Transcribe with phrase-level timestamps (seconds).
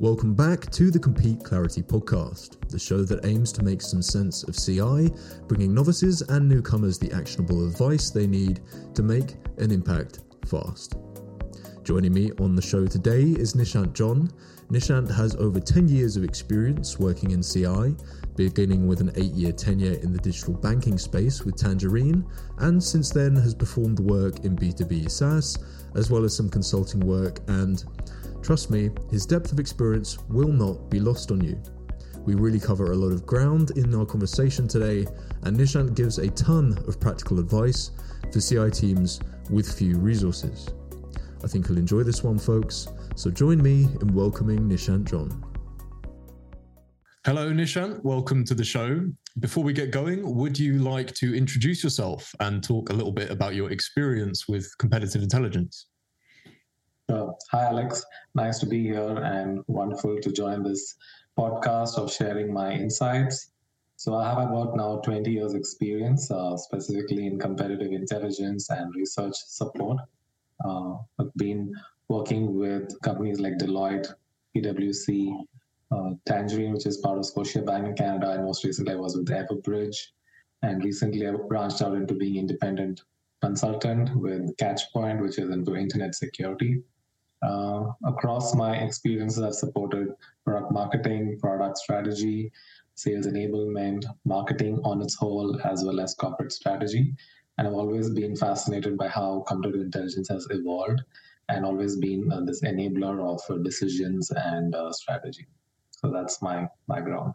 [0.00, 4.42] Welcome back to the Compete Clarity podcast, the show that aims to make some sense
[4.42, 5.08] of CI,
[5.46, 8.60] bringing novices and newcomers the actionable advice they need
[8.94, 10.96] to make an impact fast.
[11.84, 14.32] Joining me on the show today is Nishant John.
[14.68, 17.94] Nishant has over 10 years of experience working in CI,
[18.34, 22.26] beginning with an eight year tenure in the digital banking space with Tangerine,
[22.58, 25.56] and since then has performed work in B2B SaaS,
[25.94, 27.84] as well as some consulting work and
[28.44, 31.58] Trust me, his depth of experience will not be lost on you.
[32.26, 35.06] We really cover a lot of ground in our conversation today,
[35.44, 37.92] and Nishant gives a ton of practical advice
[38.30, 39.18] for CI teams
[39.48, 40.68] with few resources.
[41.42, 45.42] I think you'll enjoy this one, folks, so join me in welcoming Nishant John.
[47.24, 48.04] Hello, Nishant.
[48.04, 49.00] Welcome to the show.
[49.40, 53.30] Before we get going, would you like to introduce yourself and talk a little bit
[53.30, 55.86] about your experience with competitive intelligence?
[57.54, 58.04] Hi, Alex.
[58.34, 60.96] Nice to be here and wonderful to join this
[61.38, 63.52] podcast of sharing my insights.
[63.94, 69.36] So, I have about now 20 years' experience, uh, specifically in competitive intelligence and research
[69.36, 69.98] support.
[70.64, 71.72] Uh, I've been
[72.08, 74.12] working with companies like Deloitte,
[74.56, 75.46] PwC,
[75.92, 79.28] uh, Tangerine, which is part of Scotiabank in Canada, and most recently I was with
[79.28, 80.08] Everbridge.
[80.62, 83.02] And recently I branched out into being independent
[83.42, 86.82] consultant with Catchpoint, which is into internet security.
[87.44, 90.08] Uh, across my experiences, I've supported
[90.44, 92.50] product marketing, product strategy,
[92.94, 97.14] sales enablement, marketing on its whole, as well as corporate strategy.
[97.58, 101.02] And I've always been fascinated by how competitive intelligence has evolved
[101.48, 105.46] and always been uh, this enabler of uh, decisions and uh, strategy.
[105.90, 107.34] So that's my background.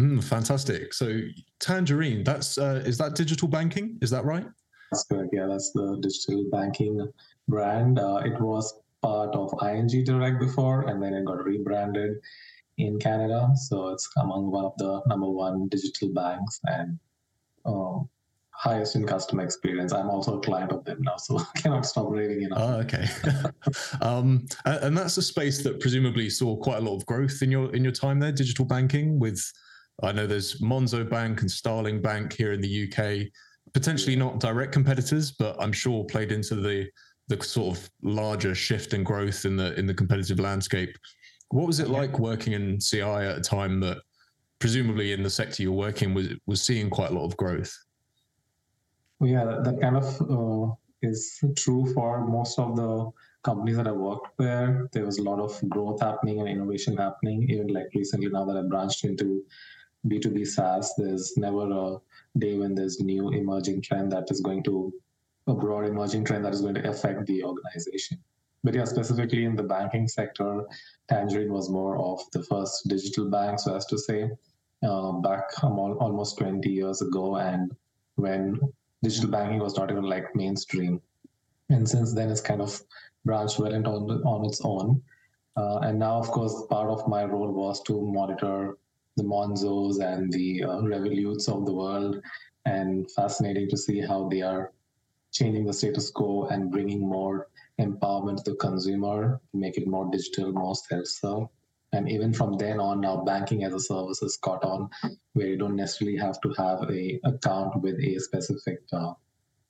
[0.00, 0.94] Mm, fantastic.
[0.94, 1.20] So
[1.60, 3.98] Tangerine, that's uh, is that digital banking?
[4.00, 4.46] Is that right?
[4.90, 5.30] That's correct.
[5.32, 7.06] Yeah, that's the digital banking
[7.48, 7.98] brand.
[7.98, 12.16] Uh, it was part of ING Direct before, and then it got rebranded
[12.78, 13.50] in Canada.
[13.56, 16.98] So it's among one of the number one digital banks and
[17.64, 18.08] um,
[18.50, 19.92] highest in customer experience.
[19.92, 22.58] I'm also a client of them now, so I cannot stop raving enough.
[22.60, 23.06] Oh, okay.
[24.00, 27.74] um, and that's a space that presumably saw quite a lot of growth in your
[27.74, 29.18] in your time there, digital banking.
[29.18, 29.42] With
[30.02, 33.28] I know there's Monzo Bank and Starling Bank here in the UK.
[33.74, 36.88] Potentially not direct competitors, but I'm sure played into the
[37.38, 40.96] the sort of larger shift and growth in the in the competitive landscape.
[41.48, 43.98] What was it like working in CI at a time that
[44.58, 47.72] presumably in the sector you're working was was seeing quite a lot of growth?
[49.20, 53.10] Yeah, that, that kind of uh, is true for most of the
[53.44, 54.88] companies that I worked there.
[54.92, 57.48] There was a lot of growth happening and innovation happening.
[57.50, 59.44] Even like recently, now that I branched into
[60.08, 61.98] B2B SaaS, there's never a
[62.38, 64.92] day when there's new emerging trend that is going to
[65.46, 68.18] a broad emerging trend that is going to affect the organization.
[68.64, 70.64] But yeah, specifically in the banking sector,
[71.08, 74.30] Tangerine was more of the first digital bank, so as to say,
[74.84, 77.74] uh, back um, almost 20 years ago, and
[78.16, 78.60] when
[79.02, 81.00] digital banking was not even like mainstream.
[81.70, 82.80] And since then, it's kind of
[83.24, 85.02] branched well into on, on its own.
[85.56, 88.78] Uh, and now, of course, part of my role was to monitor
[89.16, 92.22] the Monzos and the uh, Revoluts of the world,
[92.64, 94.72] and fascinating to see how they are
[95.32, 97.48] changing the status quo and bringing more
[97.80, 101.48] empowerment to the consumer make it more digital, more self-serve.
[101.94, 104.88] And even from then on, now banking as a service has caught on,
[105.34, 109.12] where you don't necessarily have to have a account with a specific uh,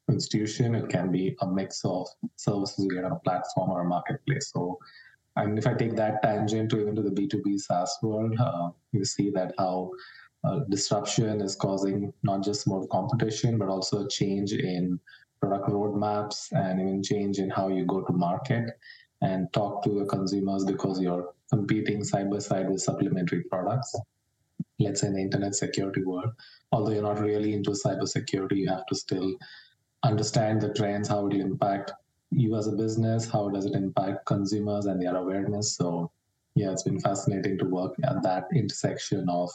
[0.09, 0.75] institution.
[0.77, 2.07] It can be a mix of
[2.37, 4.51] services you get on a platform or a marketplace.
[4.53, 4.79] So,
[5.35, 9.05] and if I take that tangent to even to the B2B SaaS world, uh, you
[9.05, 9.91] see that how
[10.45, 15.01] uh, disruption is causing not just more competition, but also a change in
[15.43, 18.71] product roadmaps and even change in how you go to market
[19.23, 23.95] and talk to the consumers because you're competing side by side with supplementary products.
[24.79, 26.31] Let's say in the internet security world,
[26.71, 29.35] although you're not really into cybersecurity, you have to still
[30.03, 31.93] understand the trends, how it will impact
[32.31, 35.77] you as a business, how does it impact consumers and their awareness.
[35.77, 36.11] So,
[36.55, 39.51] yeah, it's been fascinating to work at that intersection of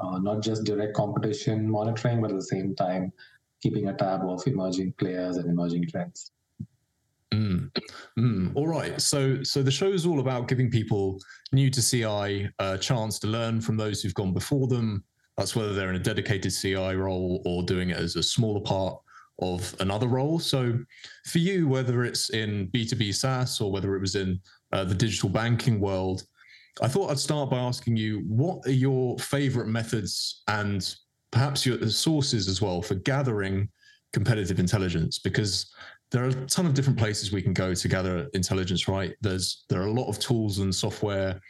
[0.00, 3.12] uh, not just direct competition monitoring, but at the same time,
[3.62, 6.32] keeping a tab of emerging players and emerging trends.
[7.32, 7.70] Mm.
[8.18, 8.52] Mm.
[8.54, 9.00] All right.
[9.00, 11.18] So, so the show is all about giving people
[11.52, 15.02] new to CI a chance to learn from those who've gone before them.
[15.38, 18.98] That's whether they're in a dedicated CI role or doing it as a smaller part
[19.40, 20.38] of another role.
[20.38, 20.78] So,
[21.24, 24.38] for you, whether it's in B2B SaaS or whether it was in
[24.72, 26.24] uh, the digital banking world,
[26.80, 30.94] I thought I'd start by asking you what are your favorite methods and
[31.32, 33.68] perhaps your sources as well for gathering
[34.12, 35.72] competitive intelligence because
[36.10, 39.14] there are a ton of different places we can go to gather intelligence, right?
[39.22, 41.40] There's there are a lot of tools and software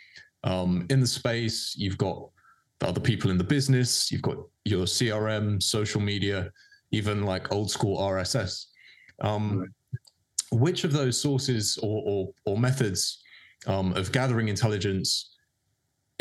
[0.44, 1.74] um, in the space.
[1.76, 2.30] You've got
[2.78, 4.10] the other people in the business.
[4.12, 6.50] You've got your CRM, social media,
[6.92, 8.66] even like old school RSS.
[9.20, 9.68] Um, right.
[10.52, 13.20] Which of those sources or or, or methods
[13.66, 15.31] um, of gathering intelligence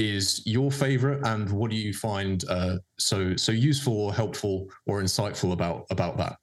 [0.02, 5.02] is your favorite, and what do you find uh, so so useful or helpful or
[5.02, 6.38] insightful about about that?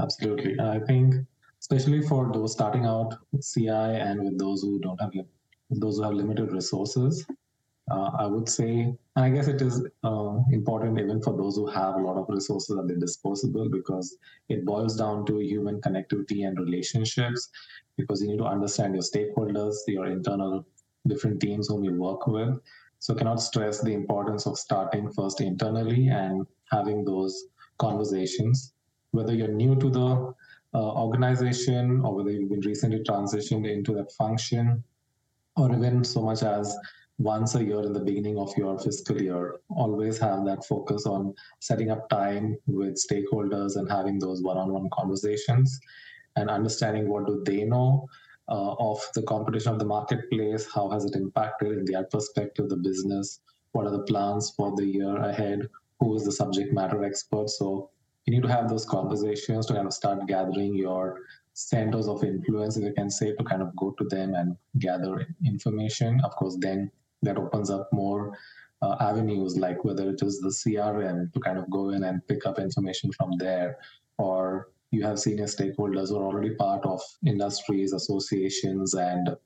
[0.00, 1.14] Absolutely, I think
[1.60, 3.68] especially for those starting out with CI
[4.08, 5.12] and with those who don't have
[5.70, 7.24] those who have limited resources,
[7.90, 8.70] uh, I would say,
[9.16, 12.26] and I guess it is uh, important even for those who have a lot of
[12.28, 14.16] resources at their disposal because
[14.48, 17.48] it boils down to human connectivity and relationships.
[17.96, 20.66] Because you need to understand your stakeholders, your internal
[21.06, 22.58] different teams whom you work with.
[22.98, 27.46] So, cannot stress the importance of starting first internally and having those
[27.78, 28.72] conversations.
[29.10, 30.34] Whether you're new to the
[30.74, 34.82] uh, organization or whether you've been recently transitioned into that function,
[35.56, 36.76] or even so much as
[37.18, 41.34] once a year in the beginning of your fiscal year, always have that focus on
[41.60, 45.80] setting up time with stakeholders and having those one on one conversations
[46.36, 48.06] and understanding what do they know
[48.48, 50.66] uh, of the competition of the marketplace?
[50.72, 53.40] How has it impacted in their perspective of the business?
[53.72, 55.68] What are the plans for the year ahead?
[56.00, 57.48] Who is the subject matter expert?
[57.50, 57.90] So
[58.26, 61.20] you need to have those conversations to kind of start gathering your
[61.54, 65.26] centers of influence, if you can say, to kind of go to them and gather
[65.44, 66.20] information.
[66.22, 66.90] Of course, then
[67.22, 68.36] that opens up more
[68.82, 72.44] uh, avenues, like whether it is the CRM to kind of go in and pick
[72.46, 73.78] up information from there,
[74.18, 79.36] or you have senior stakeholders who are already part of industries, associations, and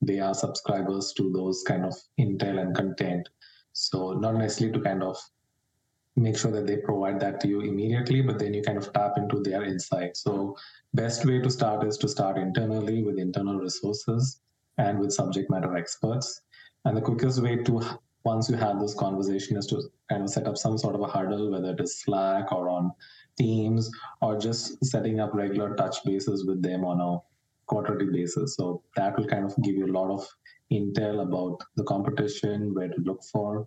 [0.00, 3.28] they are subscribers to those kind of intel and content.
[3.72, 5.16] So not necessarily to kind of
[6.16, 9.12] make sure that they provide that to you immediately, but then you kind of tap
[9.16, 10.16] into their insight.
[10.16, 10.56] So
[10.94, 14.40] best way to start is to start internally with internal resources
[14.78, 16.42] and with subject matter experts.
[16.84, 17.82] And the quickest way to
[18.28, 19.76] once you have this conversation is to
[20.10, 22.92] kind of set up some sort of a hurdle, whether it is Slack or on
[23.38, 23.90] teams
[24.20, 27.12] or just setting up regular touch bases with them on a
[27.66, 28.56] quarterly basis.
[28.56, 30.26] So that will kind of give you a lot of
[30.70, 33.66] intel about the competition, where to look for.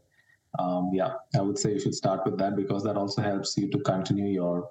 [0.60, 3.70] Um, yeah, I would say you should start with that because that also helps you
[3.72, 4.70] to continue your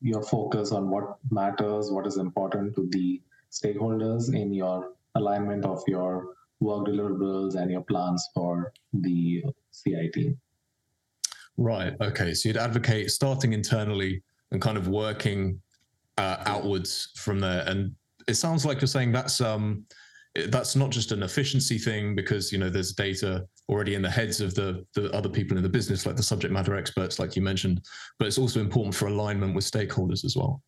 [0.00, 3.20] your focus on what matters, what is important to the
[3.50, 10.36] stakeholders in your alignment of your work deliverables and your plans for the CIT.
[11.56, 11.94] Right.
[12.00, 12.34] Okay.
[12.34, 14.22] So you'd advocate starting internally
[14.52, 15.60] and kind of working
[16.16, 17.64] uh, outwards from there.
[17.66, 17.94] And
[18.26, 19.84] it sounds like you're saying that's um,
[20.48, 24.40] that's not just an efficiency thing because you know there's data already in the heads
[24.40, 27.42] of the the other people in the business, like the subject matter experts, like you
[27.42, 27.80] mentioned,
[28.18, 30.62] but it's also important for alignment with stakeholders as well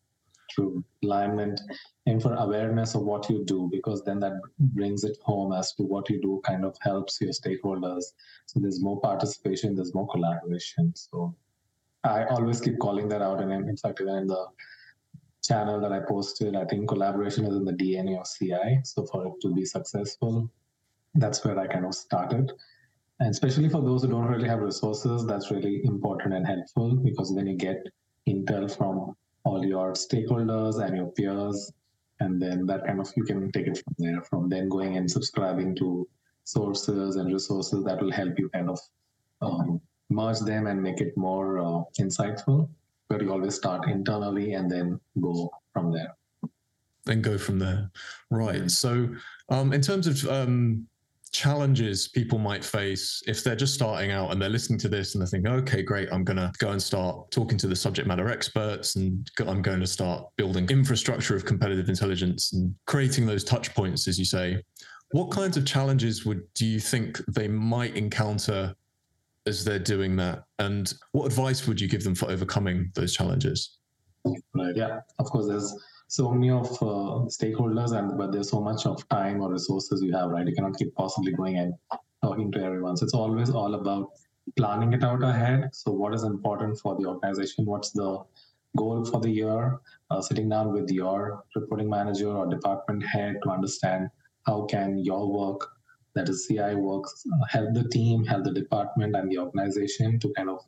[0.53, 1.61] through alignment
[2.05, 5.83] and for awareness of what you do because then that brings it home as to
[5.83, 8.03] what you do kind of helps your stakeholders.
[8.45, 10.93] So there's more participation there's more collaboration.
[10.95, 11.35] So
[12.03, 14.45] i always keep calling that out and in fact even in the
[15.43, 19.27] channel that i posted i think collaboration is in the dna of ci so for
[19.27, 20.49] it to be successful
[21.15, 22.51] that's where i kind of started.
[23.19, 27.35] And especially for those who don't really have resources that's really important and helpful because
[27.35, 27.85] then you get
[28.27, 31.71] intel from all your stakeholders and your peers
[32.19, 35.09] and then that kind of you can take it from there from then going and
[35.09, 36.07] subscribing to
[36.43, 38.79] sources and resources that will help you kind of
[39.41, 42.69] um, merge them and make it more uh, insightful.
[43.09, 46.15] But you always start internally and then go from there.
[47.05, 47.89] Then go from there.
[48.29, 48.69] Right.
[48.69, 49.09] So
[49.49, 50.87] um, in terms of um,
[51.31, 55.21] challenges people might face if they're just starting out and they're listening to this and
[55.21, 58.29] they're thinking, okay, great, I'm going to go and start talking to the subject matter
[58.29, 63.73] experts and I'm going to start building infrastructure of competitive intelligence and creating those touch
[63.73, 64.61] points, as you say.
[65.11, 68.75] What kinds of challenges would do you think they might encounter
[69.45, 70.43] as they're doing that?
[70.59, 73.77] And what advice would you give them for overcoming those challenges?
[74.25, 74.75] Right.
[74.75, 74.99] Yeah.
[75.19, 75.75] Of course, there's
[76.11, 80.11] so many of uh, stakeholders and but there's so much of time or resources you
[80.11, 80.45] have right?
[80.45, 81.73] You cannot keep possibly going and
[82.21, 82.97] talking to everyone.
[82.97, 84.09] So it's always all about
[84.57, 85.69] planning it out ahead.
[85.71, 87.65] So what is important for the organization?
[87.65, 88.19] What's the
[88.75, 89.79] goal for the year?
[90.09, 94.09] Uh, sitting down with your reporting manager or department head to understand
[94.45, 95.65] how can your work
[96.13, 100.33] that is ci works uh, help the team help the department and the organization to
[100.35, 100.59] kind of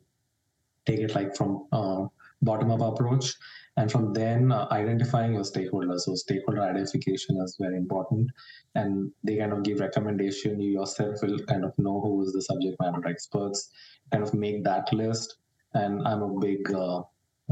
[0.86, 2.06] take it like from uh,
[2.40, 3.34] bottom up approach
[3.76, 8.30] and from then uh, identifying your stakeholders so stakeholder identification is very important
[8.74, 12.42] and they kind of give recommendation you yourself will kind of know who is the
[12.42, 13.70] subject matter experts
[14.12, 15.36] kind of make that list
[15.74, 17.00] and i'm a big uh,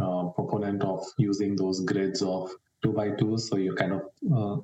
[0.00, 2.50] uh, proponent of using those grids of
[2.82, 3.38] two by two.
[3.38, 4.02] So you kind of
[4.34, 4.56] uh,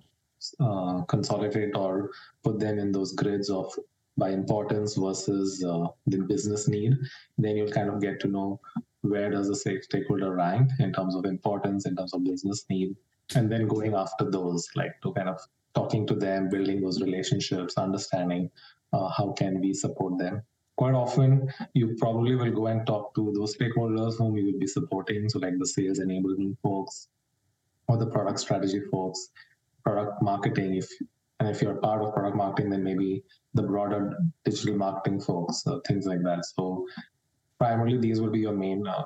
[0.64, 2.10] uh, consolidate or
[2.42, 3.72] put them in those grids of
[4.16, 6.94] by importance versus uh, the business need.
[7.36, 8.60] Then you'll kind of get to know
[9.02, 12.96] where does the stakeholder rank in terms of importance, in terms of business need,
[13.34, 15.40] and then going after those, like to kind of
[15.74, 18.50] talking to them, building those relationships, understanding
[18.92, 20.42] uh, how can we support them.
[20.76, 24.66] Quite often you probably will go and talk to those stakeholders whom you will be
[24.66, 27.08] supporting so like the sales enablement folks
[27.88, 29.30] or the product strategy folks
[29.84, 30.76] product marketing.
[30.76, 30.88] If
[31.40, 33.24] and if you're part of product marketing then maybe
[33.54, 36.44] the broader digital marketing folks uh, things like that.
[36.44, 36.86] So
[37.58, 39.04] primarily these will be your main uh,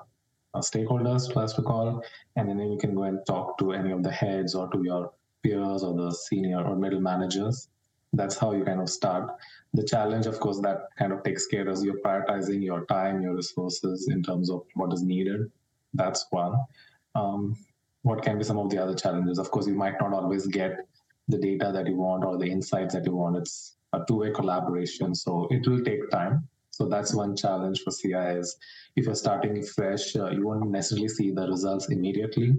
[0.54, 2.02] uh, stakeholders first of all
[2.36, 5.12] and then you can go and talk to any of the heads or to your
[5.42, 7.68] peers or the senior or middle managers.
[8.12, 9.34] That's how you kind of start.
[9.74, 13.34] The challenge of course that kind of takes care of you're prioritizing your time your
[13.34, 15.50] resources in terms of what is needed.
[15.94, 16.56] That's one.
[17.14, 17.56] Um,
[18.02, 19.38] what can be some of the other challenges?
[19.38, 20.86] Of course you might not always get
[21.28, 23.36] the data that you want or the insights that you want.
[23.36, 28.56] It's a two-way collaboration so it will take time so that's one challenge for cis
[28.96, 32.52] if you're starting fresh uh, you won't necessarily see the results immediately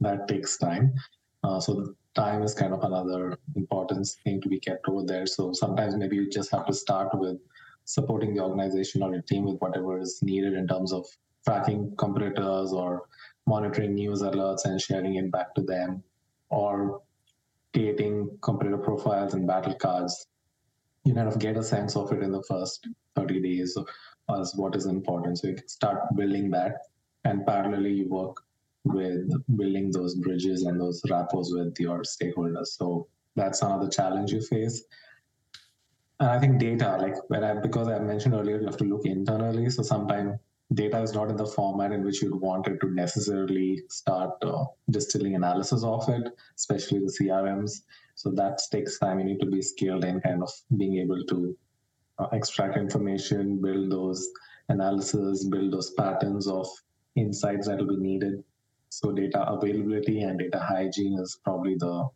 [0.00, 0.92] that takes time
[1.44, 5.26] uh, so time is kind of another important thing to be kept over there.
[5.26, 7.36] So sometimes maybe you just have to start with
[7.84, 11.06] supporting the organization or your team with whatever is needed in terms of
[11.44, 13.02] tracking competitors or
[13.46, 16.02] monitoring news alerts and sharing it back to them
[16.48, 17.02] or
[17.72, 20.26] creating competitor profiles and battle cards.
[21.04, 23.76] You kind of get a sense of it in the first 30 days
[24.38, 25.38] as what is important.
[25.38, 26.78] So you can start building that
[27.24, 28.36] and parallelly you work
[28.84, 32.68] with building those bridges and those rapport with your stakeholders.
[32.78, 34.84] So that's another challenge you face.
[36.20, 39.04] And I think data, like when I because I mentioned earlier, you have to look
[39.04, 39.68] internally.
[39.70, 40.38] So sometimes
[40.72, 44.64] data is not in the format in which you'd want it to necessarily start uh,
[44.90, 47.82] distilling analysis of it, especially the CRMs.
[48.14, 49.18] So that takes time.
[49.18, 51.56] You need to be skilled in kind of being able to
[52.18, 54.28] uh, extract information, build those
[54.68, 56.66] analysis, build those patterns of
[57.14, 58.42] insights that will be needed
[58.88, 62.08] so data availability and data hygiene is probably the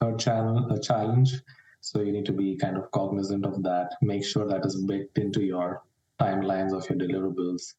[0.00, 1.34] third channel a challenge.
[1.80, 3.94] So you need to be kind of cognizant of that.
[4.00, 5.82] Make sure that is baked into your
[6.20, 7.74] timelines of your deliverables.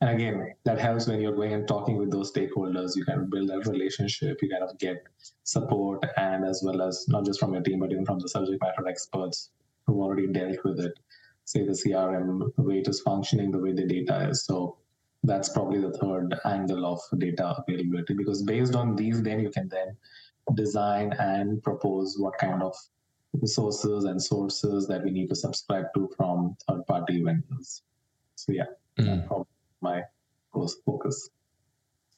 [0.00, 2.94] And again, that helps when you're going and talking with those stakeholders.
[2.94, 4.38] You kind of build that relationship.
[4.40, 5.02] You kind of get
[5.42, 8.62] support, and as well as not just from your team, but even from the subject
[8.62, 9.50] matter experts
[9.88, 10.92] who already dealt with it.
[11.44, 14.44] Say the CRM, way it is functioning, the way the data is.
[14.44, 14.76] So
[15.24, 19.68] that's probably the third angle of data availability because based on these then you can
[19.68, 19.96] then
[20.54, 22.74] design and propose what kind of
[23.32, 27.82] resources and sources that we need to subscribe to from third party vendors
[28.36, 28.64] so yeah
[28.98, 29.26] mm.
[29.26, 29.46] probably
[29.80, 30.02] my
[30.86, 31.30] focus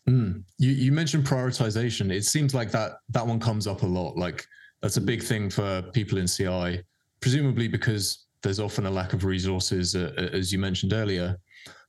[0.09, 0.43] mm.
[0.59, 4.47] you, you mentioned prioritization it seems like that that one comes up a lot like
[4.83, 6.81] that's a big thing for people in ci
[7.21, 11.37] presumably because there's often a lack of resources uh, as you mentioned earlier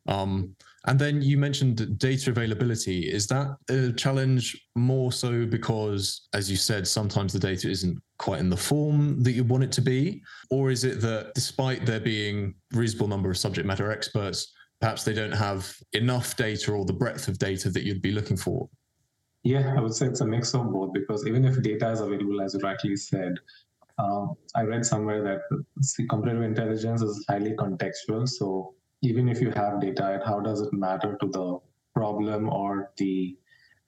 [0.08, 0.56] um,
[0.88, 3.02] and then you mentioned data availability.
[3.02, 8.40] Is that a challenge more so because, as you said, sometimes the data isn't quite
[8.40, 10.24] in the form that you want it to be?
[10.50, 15.14] Or is it that despite there being reasonable number of subject matter experts, perhaps they
[15.14, 18.68] don't have enough data or the breadth of data that you'd be looking for?
[19.44, 22.42] Yeah, I would say it's a mix of both because even if data is available,
[22.42, 23.40] as you rightly said,
[24.02, 25.42] um, I read somewhere that
[25.82, 28.28] see, competitive intelligence is highly contextual.
[28.28, 31.60] So even if you have data, how does it matter to the
[31.94, 33.38] problem or the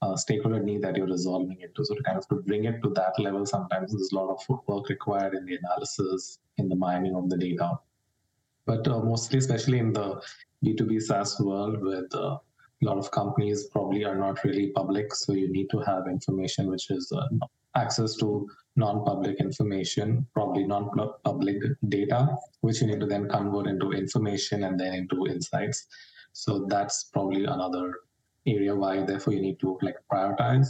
[0.02, 1.86] uh, stakeholder need that you're resolving it to?
[1.86, 4.62] So to kind of to bring it to that level, sometimes there's a lot of
[4.68, 7.80] work required in the analysis, in the mining of the data.
[8.66, 10.22] But uh, mostly, especially in the
[10.66, 15.34] B2B SaaS world, with uh, a lot of companies probably are not really public, so
[15.34, 17.28] you need to have information which is uh,
[17.76, 21.58] access to non-public information, probably non-public
[21.90, 25.88] data, which you need to then convert into information and then into insights.
[26.34, 27.94] So that's probably another
[28.48, 30.68] area why therefore you need to like prioritize.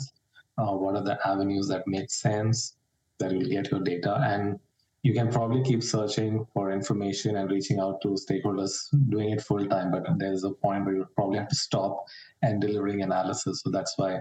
[0.57, 2.75] Uh, what are the avenues that make sense
[3.19, 4.19] that you'll get your data?
[4.21, 4.59] And
[5.03, 8.73] you can probably keep searching for information and reaching out to stakeholders
[9.09, 12.05] doing it full time but there's a point where you probably have to stop
[12.41, 13.61] and delivering analysis.
[13.61, 14.19] So that's why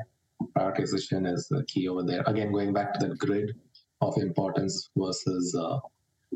[0.57, 2.23] prioritization is key over there.
[2.27, 3.55] Again going back to the grid
[4.03, 5.79] of importance versus uh,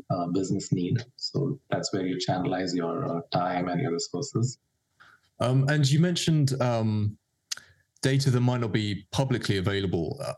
[0.09, 1.03] uh, business need.
[1.17, 4.57] So that's where you channelize your uh, time and your resources.
[5.39, 7.17] Um, and you mentioned um,
[8.01, 10.19] data that might not be publicly available.
[10.23, 10.33] Uh,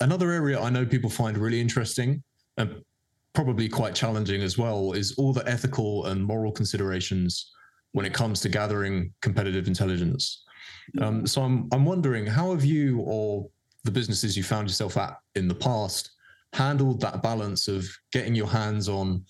[0.00, 2.22] another area I know people find really interesting
[2.56, 2.84] and
[3.32, 7.50] probably quite challenging as well is all the ethical and moral considerations
[7.92, 10.44] when it comes to gathering competitive intelligence.
[11.00, 13.48] Um, so I'm I'm wondering how have you or
[13.84, 16.13] the businesses you found yourself at in the past
[16.54, 19.24] handled that balance of getting your hands on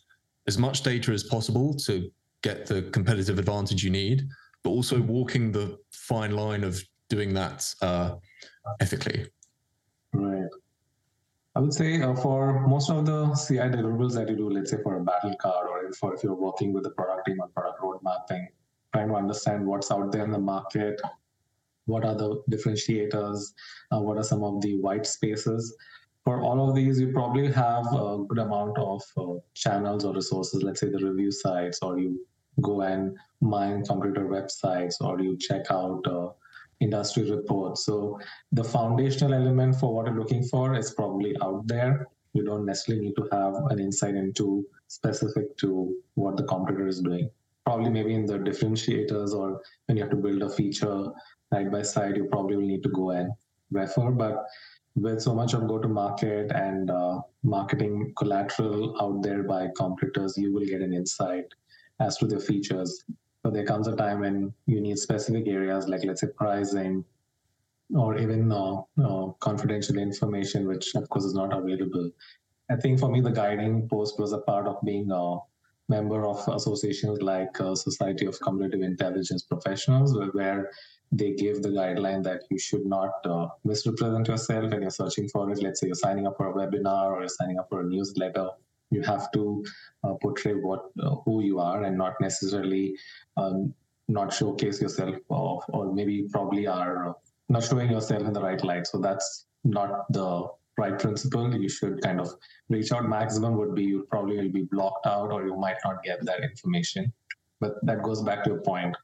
[0.46, 2.10] as much data as possible to
[2.42, 4.28] get the competitive advantage you need,
[4.62, 8.14] but also walking the fine line of doing that uh,
[8.80, 9.26] ethically.
[10.12, 10.48] Right.
[11.56, 14.78] I would say uh, for most of the CI deliverables that you do, let's say
[14.82, 17.80] for a battle card or for if you're working with the product team on product
[17.80, 18.48] road mapping,
[18.92, 21.00] trying to understand what's out there in the market,
[21.86, 23.52] what are the differentiators,
[23.92, 25.74] uh, what are some of the white spaces.
[26.24, 30.62] For all of these, you probably have a good amount of uh, channels or resources,
[30.62, 32.26] let's say the review sites, or you
[32.62, 36.28] go and mine computer websites, or you check out uh,
[36.80, 37.84] industry reports.
[37.84, 38.18] So
[38.52, 42.06] the foundational element for what you're looking for is probably out there.
[42.32, 47.00] You don't necessarily need to have an insight into specific to what the competitor is
[47.00, 47.30] doing.
[47.66, 51.06] Probably maybe in the differentiators or when you have to build a feature
[51.52, 53.30] side by side, you probably will need to go and
[53.70, 54.10] refer.
[54.10, 54.44] But
[54.96, 60.38] with so much of go to market and uh, marketing collateral out there by competitors,
[60.38, 61.46] you will get an insight
[62.00, 63.04] as to the features
[63.44, 67.04] so there comes a time when you need specific areas like, let's say, pricing
[67.94, 72.10] or even uh, uh, confidential information, which of course is not available.
[72.70, 75.36] I think for me, the guiding post was a part of being a
[75.90, 80.70] member of associations like uh, Society of Competitive Intelligence Professionals, where, where
[81.16, 85.50] they give the guideline that you should not uh, misrepresent yourself when you're searching for
[85.50, 85.62] it.
[85.62, 88.48] Let's say you're signing up for a webinar or you're signing up for a newsletter.
[88.90, 89.64] You have to
[90.02, 92.96] uh, portray what uh, who you are and not necessarily
[93.36, 93.72] um,
[94.08, 97.14] not showcase yourself or, or maybe probably are
[97.48, 98.86] not showing yourself in the right light.
[98.86, 101.54] So that's not the right principle.
[101.54, 102.34] You should kind of
[102.68, 103.08] reach out.
[103.08, 106.42] Maximum would be you probably will be blocked out or you might not get that
[106.42, 107.12] information.
[107.60, 108.96] But that goes back to your point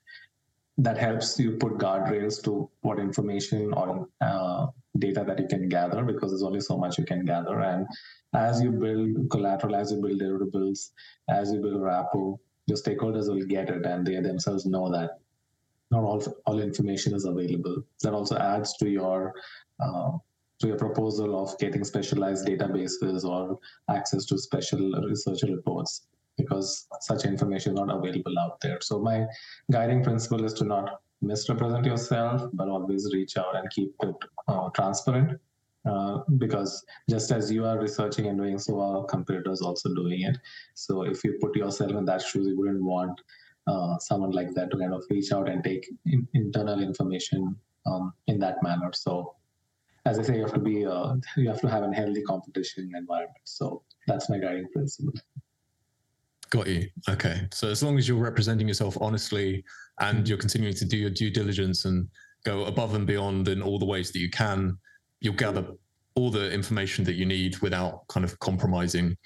[0.82, 4.66] that helps you put guardrails to what information or uh,
[4.99, 7.87] data that you can gather because there's only so much you can gather and
[8.34, 10.90] as you build collateral, as you build deliverables,
[11.28, 15.19] as you build rapport, your stakeholders will get it and they themselves know that
[15.90, 17.82] not all, all information is available.
[18.02, 19.34] That also adds to your
[19.80, 20.12] uh,
[20.60, 26.06] to your proposal of getting specialized databases or access to special research reports
[26.41, 28.79] because such information is not available out there.
[28.81, 29.26] So my
[29.71, 34.15] guiding principle is to not misrepresent yourself, but always reach out and keep it
[34.49, 35.39] uh, transparent
[35.85, 40.37] uh, because just as you are researching and doing so our competitors also doing it.
[40.75, 43.21] So if you put yourself in that shoes you wouldn't want
[43.67, 48.13] uh, someone like that to kind of reach out and take in, internal information um,
[48.26, 48.91] in that manner.
[48.93, 49.35] So
[50.07, 52.91] as i say you have to be uh, you have to have a healthy competition
[52.95, 53.45] environment.
[53.45, 55.13] So that's my guiding principle
[56.50, 59.65] got you okay so as long as you're representing yourself honestly
[60.00, 60.26] and mm-hmm.
[60.26, 62.08] you're continuing to do your due diligence and
[62.45, 64.76] go above and beyond in all the ways that you can
[65.21, 65.65] you'll gather
[66.15, 69.17] all the information that you need without kind of compromising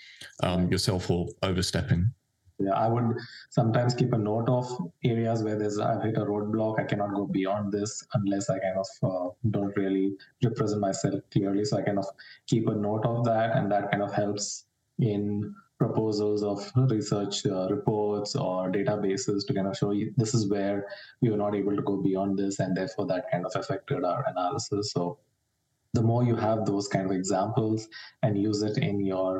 [0.42, 2.12] um, yourself or overstepping.
[2.60, 3.16] Yeah, I would
[3.50, 4.66] sometimes keep a note of
[5.04, 6.78] areas where there's I've hit a roadblock.
[6.78, 11.64] I cannot go beyond this unless I kind of uh, don't really represent myself clearly.
[11.64, 12.06] So I kind of
[12.46, 14.66] keep a note of that, and that kind of helps
[15.00, 15.52] in
[15.84, 16.58] proposals of
[16.90, 20.78] research uh, reports or databases to kind of show you this is where
[21.20, 24.24] we were not able to go beyond this, and therefore that kind of affected our
[24.32, 24.92] analysis.
[24.92, 25.18] So
[25.98, 27.88] the more you have those kind of examples
[28.22, 29.32] and use it in your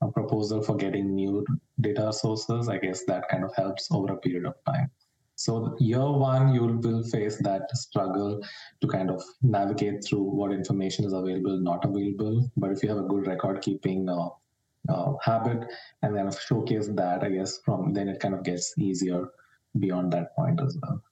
[0.00, 1.44] uh, proposal for getting new
[1.80, 4.90] data sources, I guess that kind of helps over a period of time.
[5.36, 8.40] So year one, you will face that struggle
[8.80, 12.50] to kind of navigate through what information is available, not available.
[12.56, 14.28] But if you have a good record keeping uh,
[14.88, 15.68] uh, habit
[16.02, 19.28] and then showcase that, I guess from then it kind of gets easier
[19.78, 21.02] beyond that point as well.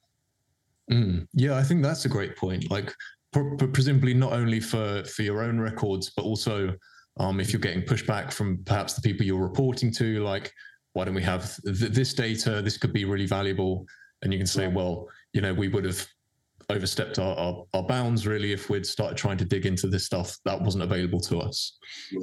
[0.91, 2.69] Mm, yeah, I think that's a great point.
[2.69, 2.93] Like
[3.31, 6.75] presumably not only for for your own records, but also
[7.17, 10.51] um, if you're getting pushback from perhaps the people you're reporting to, like
[10.93, 12.61] why don't we have th- this data?
[12.61, 13.85] This could be really valuable,
[14.21, 16.05] and you can say, well, you know, we would have
[16.71, 20.37] overstepped our, our, our, bounds really if we'd started trying to dig into this stuff
[20.45, 21.77] that wasn't available to us.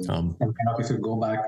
[0.09, 1.39] Um, and kind of if you go back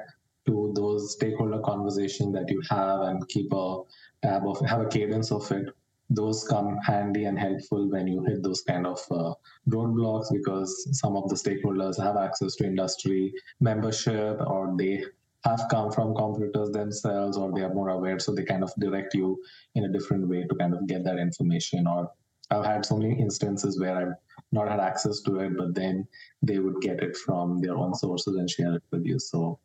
[0.47, 3.81] to those stakeholder conversation that you have and keep a
[4.23, 5.67] tab of have a cadence of it
[6.13, 9.33] those come handy and helpful when you hit those kind of uh,
[9.69, 15.03] roadblocks because some of the stakeholders have access to industry membership or they
[15.45, 19.13] have come from competitors themselves or they are more aware so they kind of direct
[19.13, 19.41] you
[19.75, 22.11] in a different way to kind of get that information or
[22.51, 24.13] i've had so many instances where i've
[24.51, 26.07] not had access to it but then
[26.41, 29.59] they would get it from their own sources and share it with you so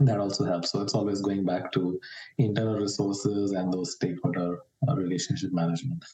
[0.00, 0.70] that also helps.
[0.70, 2.00] So it's always going back to
[2.38, 6.04] internal resources and those stakeholder uh, relationship management.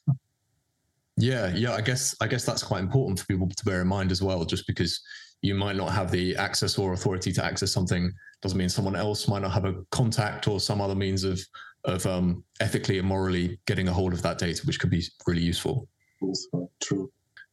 [1.17, 1.73] Yeah, yeah.
[1.73, 4.45] I guess I guess that's quite important for people to bear in mind as well.
[4.45, 5.01] Just because
[5.41, 9.29] you might not have the access or authority to access something doesn't mean someone else
[9.29, 11.41] might not have a contact or some other means of
[11.85, 15.43] of um, ethically and morally getting a hold of that data, which could be really
[15.43, 15.89] useful.
[16.21, 17.11] Also true.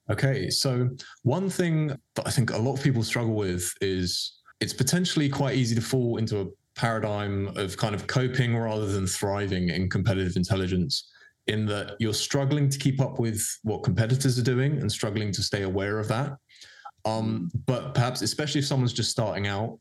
[0.10, 0.90] Okay, so
[1.24, 5.56] one thing that I think a lot of people struggle with is it's potentially quite
[5.56, 6.46] easy to fall into a
[6.76, 11.10] paradigm of kind of coping rather than thriving in competitive intelligence
[11.48, 15.44] in that you're struggling to keep up with what competitors are doing and struggling to
[15.44, 16.38] stay aware of that.
[17.06, 19.78] Um, but perhaps, especially if someone's just starting out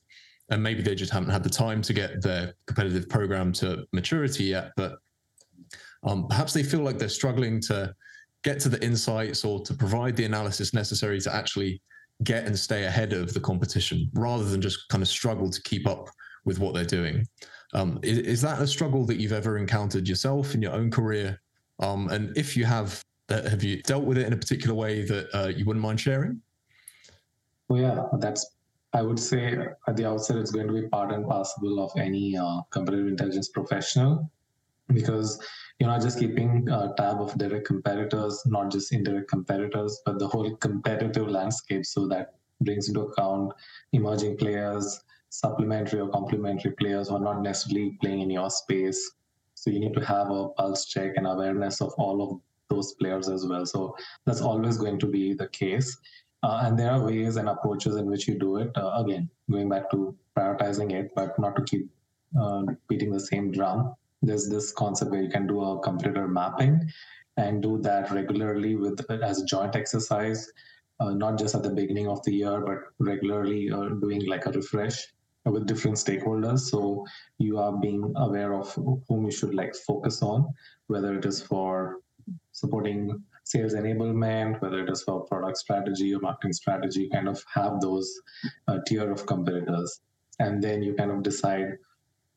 [0.50, 4.44] and maybe they just haven't had the time to get their competitive program to maturity
[4.44, 4.98] yet, but
[6.04, 7.94] um, perhaps they feel like they're struggling to
[8.42, 11.80] get to the insights or to provide the analysis necessary to actually
[12.24, 15.86] get and stay ahead of the competition rather than just kind of struggle to keep
[15.86, 16.08] up
[16.44, 17.26] with what they're doing.
[17.74, 21.40] Um, is, is, that a struggle that you've ever encountered yourself in your own career?
[21.80, 25.04] Um, and if you have, uh, have you dealt with it in a particular way
[25.04, 26.40] that uh, you wouldn't mind sharing?
[27.68, 28.56] Well, yeah, that's.
[28.94, 29.56] I would say
[29.88, 33.48] at the outset, it's going to be part and parcel of any uh, competitive intelligence
[33.48, 34.30] professional,
[34.88, 35.42] because
[35.82, 40.28] you're not just keeping a tab of direct competitors, not just indirect competitors, but the
[40.28, 41.84] whole competitive landscape.
[41.84, 43.52] So that brings into account
[43.92, 49.10] emerging players, supplementary or complementary players who are not necessarily playing in your space.
[49.54, 52.40] So you need to have a pulse check and awareness of all of
[52.70, 53.66] those players as well.
[53.66, 55.98] So that's always going to be the case.
[56.44, 58.70] Uh, and there are ways and approaches in which you do it.
[58.76, 61.90] Uh, again, going back to prioritizing it, but not to keep
[62.40, 63.96] uh, beating the same drum.
[64.22, 66.90] There's this concept where you can do a competitor mapping
[67.36, 70.50] and do that regularly with as a joint exercise,
[71.00, 74.52] uh, not just at the beginning of the year, but regularly uh, doing like a
[74.52, 75.06] refresh
[75.44, 76.60] with different stakeholders.
[76.60, 77.04] So
[77.38, 78.72] you are being aware of
[79.08, 80.46] whom you should like focus on
[80.86, 81.96] whether it is for
[82.52, 87.80] supporting sales enablement whether it is for product strategy or marketing strategy kind of have
[87.80, 88.20] those
[88.68, 90.00] uh, tier of competitors.
[90.38, 91.78] And then you kind of decide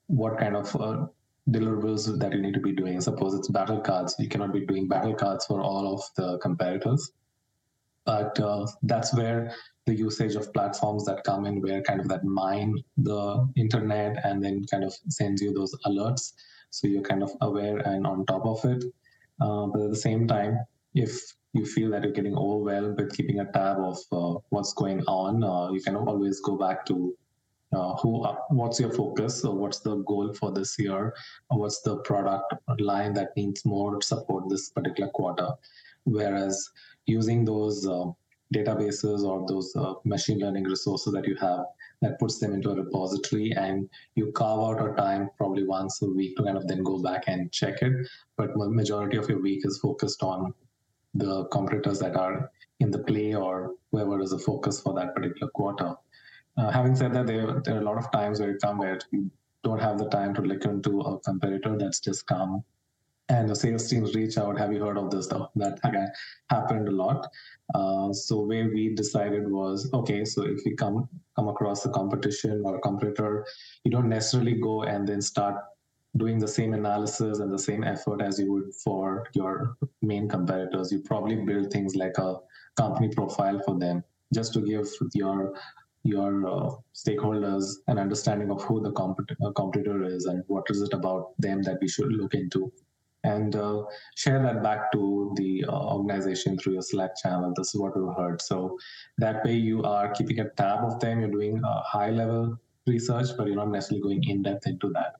[0.07, 1.05] what kind of uh,
[1.49, 2.99] deliverables that you need to be doing.
[3.01, 4.15] Suppose it's battle cards.
[4.17, 7.11] You cannot be doing battle cards for all of the competitors.
[8.05, 9.53] But uh, that's where
[9.85, 14.43] the usage of platforms that come in where kind of that mine the internet and
[14.43, 16.33] then kind of sends you those alerts.
[16.69, 18.83] So you're kind of aware and on top of it.
[19.39, 20.59] Uh, but at the same time
[20.93, 21.19] if
[21.53, 25.43] you feel that you're getting overwhelmed with keeping a tab of uh, what's going on
[25.43, 27.15] uh, you can always go back to
[27.75, 29.43] who uh, what's your focus?
[29.43, 31.13] Or what's the goal for this year?
[31.49, 35.49] What's the product line that needs more support this particular quarter?
[36.03, 36.69] Whereas
[37.05, 38.05] using those uh,
[38.53, 41.65] databases or those uh, machine learning resources that you have
[42.01, 46.05] that puts them into a repository and you carve out a time probably once a
[46.05, 48.07] week to kind of then go back and check it.
[48.37, 50.53] But majority of your week is focused on
[51.13, 55.49] the competitors that are in the play or whoever is the focus for that particular
[55.51, 55.95] quarter
[56.57, 58.99] uh, having said that there, there are a lot of times where you come where
[59.11, 59.29] you
[59.63, 62.63] don't have the time to look into a competitor that's just come
[63.29, 64.57] and the sales teams reach out.
[64.57, 65.49] Have you heard of this stuff?
[65.55, 66.11] That again
[66.49, 67.27] happened a lot.
[67.73, 72.61] Uh, so where we decided was okay so if you come come across a competition
[72.63, 73.43] or a competitor
[73.83, 75.55] you don't necessarily go and then start
[76.17, 80.91] doing the same analysis and the same effort as you would for your main competitors.
[80.91, 82.37] You probably build things like a
[82.77, 85.55] company profile for them just to give your
[86.05, 90.81] your uh, stakeholders an understanding of who the compet- uh, competitor is and what is
[90.81, 92.71] it about them that we should look into
[93.23, 93.83] and uh,
[94.15, 97.51] share that back to the uh, organization through your Slack channel.
[97.57, 98.39] This is what we've heard.
[98.39, 98.77] So
[99.17, 101.21] that way you are keeping a tab of them.
[101.21, 105.15] You're doing a high level research, but you're not necessarily going in depth into that.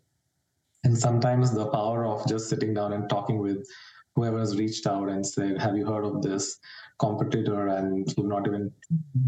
[0.84, 3.68] And sometimes the power of just sitting down and talking with
[4.16, 6.60] whoever has reached out and said, "Have you heard of this
[7.00, 8.72] competitor?" and you've not even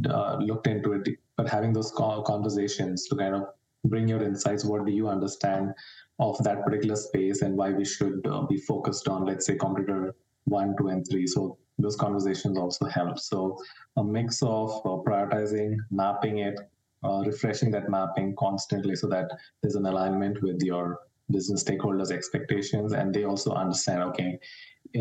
[0.09, 3.43] uh, looked into it, but having those conversations to kind of
[3.85, 4.65] bring your insights.
[4.65, 5.73] What do you understand?
[6.19, 10.15] of that particular space and why we should uh, be focused on, let's say, competitor
[10.45, 11.27] one, two, and three.
[11.27, 13.19] So those conversations also help.
[13.19, 13.57] So
[13.97, 16.59] a mix of uh, prioritizing, mapping it,
[17.03, 19.29] uh, refreshing that mapping constantly so that
[19.61, 20.99] there's an alignment with your
[21.29, 24.01] business stakeholders' expectations, and they also understand.
[24.01, 24.39] Okay,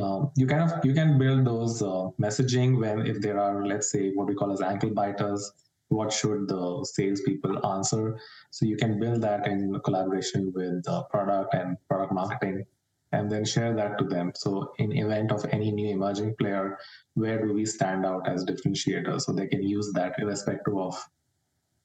[0.03, 3.91] um, you kind of you can build those uh, messaging when if there are, let's
[3.91, 5.53] say, what we call as ankle biters
[5.89, 8.19] what should the salespeople answer.
[8.51, 12.65] So you can build that in collaboration with the product and product marketing
[13.13, 14.33] and then share that to them.
[14.35, 16.79] So in event of any new emerging player,
[17.15, 19.23] where do we stand out as differentiators?
[19.23, 21.01] So they can use that irrespective of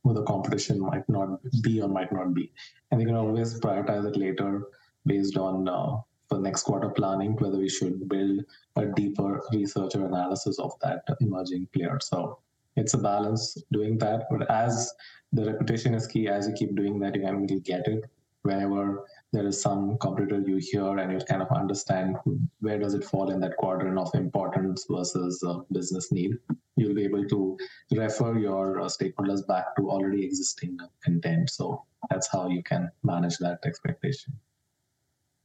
[0.04, 2.52] who the competition might not be or might not be.
[2.90, 4.64] And they can always prioritize it later
[5.06, 5.98] based on uh,
[6.32, 8.40] for next quarter planning whether we should build
[8.78, 11.98] a deeper research or analysis of that emerging player.
[12.02, 12.40] So
[12.78, 14.28] it's a balance doing that.
[14.32, 14.94] But as
[15.34, 18.06] the reputation is key, as you keep doing that, you can get it
[18.44, 22.16] whenever there is some competitor you hear and you kind of understand
[22.62, 26.32] where does it fall in that quadrant of importance versus uh, business need
[26.76, 27.58] you'll be able to
[27.92, 33.38] refer your uh, stakeholders back to already existing content so that's how you can manage
[33.38, 34.34] that expectation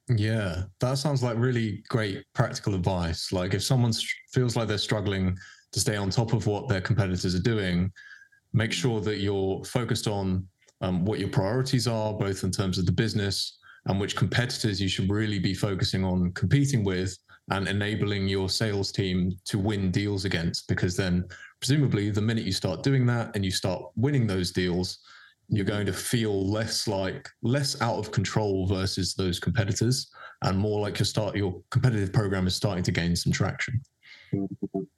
[0.09, 3.93] yeah that sounds like really great practical advice like if someone
[4.33, 5.37] feels like they're struggling
[5.73, 7.91] to stay on top of what their competitors are doing
[8.53, 10.47] make sure that you're focused on
[10.81, 14.89] um, what your priorities are both in terms of the business and which competitors you
[14.89, 17.17] should really be focusing on competing with
[17.51, 20.67] and enabling your sales team to win deals against.
[20.69, 21.25] Because then,
[21.61, 24.99] presumably, the minute you start doing that and you start winning those deals,
[25.49, 30.11] you're going to feel less like less out of control versus those competitors
[30.43, 33.81] and more like your start your competitive program is starting to gain some traction.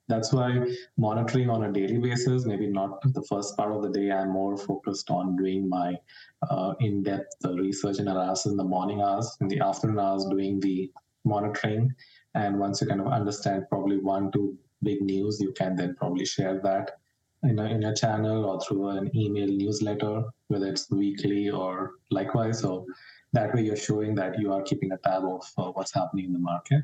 [0.09, 4.11] That's why monitoring on a daily basis maybe not the first part of the day
[4.11, 5.95] i'm more focused on doing my
[6.49, 10.91] uh, in-depth research and analysis in the morning hours in the afternoon hours doing the
[11.25, 11.93] monitoring.
[12.35, 16.25] And once you kind of understand probably one two big news you can then probably
[16.25, 16.98] share that
[17.45, 22.61] in a, in a channel or through an email newsletter whether it's weekly or likewise.
[22.61, 22.87] So
[23.33, 26.33] that way you're showing that you are keeping a tab of uh, what's happening in
[26.33, 26.83] the market.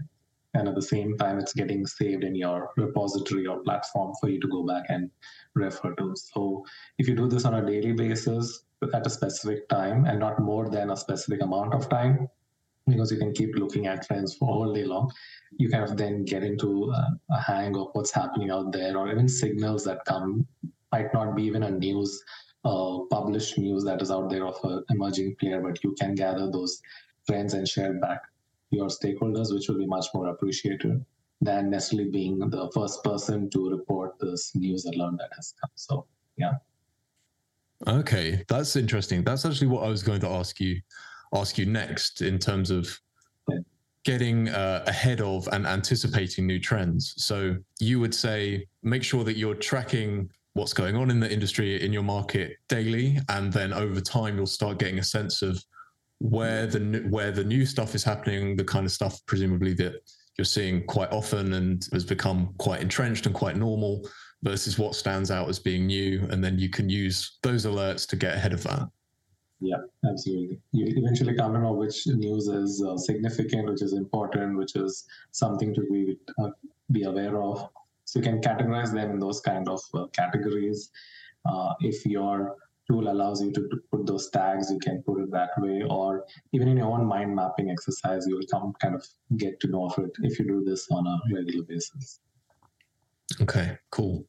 [0.52, 4.40] And at the same time it's getting saved in your repository or platform for you
[4.40, 5.10] to go back and
[5.54, 6.14] refer to.
[6.14, 6.64] So
[6.98, 10.68] if you do this on a daily basis at a specific time and not more
[10.68, 12.28] than a specific amount of time
[12.86, 15.10] because you can keep looking at trends for all day long
[15.58, 19.10] you kind of then get into a, a hang of what's happening out there or
[19.10, 20.46] even signals that come
[20.92, 22.22] might not be even a news
[22.64, 26.50] uh, published news that is out there of an emerging player but you can gather
[26.50, 26.80] those
[27.26, 28.20] trends and share back
[28.74, 31.04] your stakeholders, which will be much more appreciated
[31.40, 35.70] than necessarily being the first person to report this news alert that has come.
[35.74, 36.54] So, yeah.
[37.86, 39.24] Okay, that's interesting.
[39.24, 40.80] That's actually what I was going to ask you
[41.34, 43.00] ask you next in terms of.
[44.04, 47.14] Getting uh, ahead of and anticipating new trends.
[47.16, 51.82] So you would say make sure that you're tracking what's going on in the industry
[51.82, 55.62] in your market daily, and then over time you'll start getting a sense of
[56.18, 59.94] where the where the new stuff is happening, the kind of stuff presumably that
[60.38, 64.08] you're seeing quite often and has become quite entrenched and quite normal
[64.42, 68.16] versus what stands out as being new, and then you can use those alerts to
[68.16, 68.88] get ahead of that.
[69.60, 70.60] Yeah, absolutely.
[70.72, 75.04] You eventually come to know which news is uh, significant, which is important, which is
[75.30, 76.50] something to be uh,
[76.90, 77.68] be aware of.
[78.04, 80.90] So you can categorize them in those kind of uh, categories.
[81.46, 85.30] Uh, if you're tool allows you to, to, put those tags you can put it
[85.30, 89.58] that way or even in your own mind mapping exercise you'll come kind of get
[89.60, 92.20] to know of it if you do this on a regular basis
[93.40, 94.26] okay cool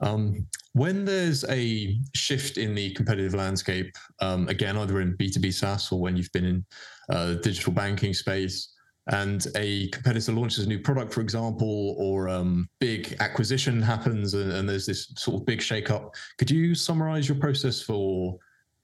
[0.00, 5.90] um, when there's a shift in the competitive landscape um, again either in b2b saas
[5.90, 6.66] or when you've been in
[7.10, 8.74] uh, digital banking space
[9.08, 14.52] and a competitor launches a new product, for example, or um, big acquisition happens and,
[14.52, 18.38] and, there's this sort of big shakeup, could you summarize your process for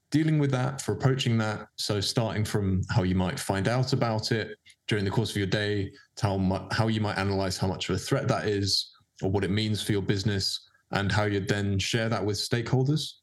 [0.09, 1.67] dealing with that, for approaching that?
[1.75, 5.47] So, starting from how you might find out about it during the course of your
[5.47, 9.43] day, how, how you might analyze how much of a threat that is, or what
[9.43, 13.13] it means for your business, and how you'd then share that with stakeholders?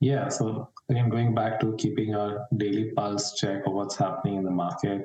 [0.00, 4.44] Yeah, so again, going back to keeping a daily pulse check of what's happening in
[4.44, 5.02] the market,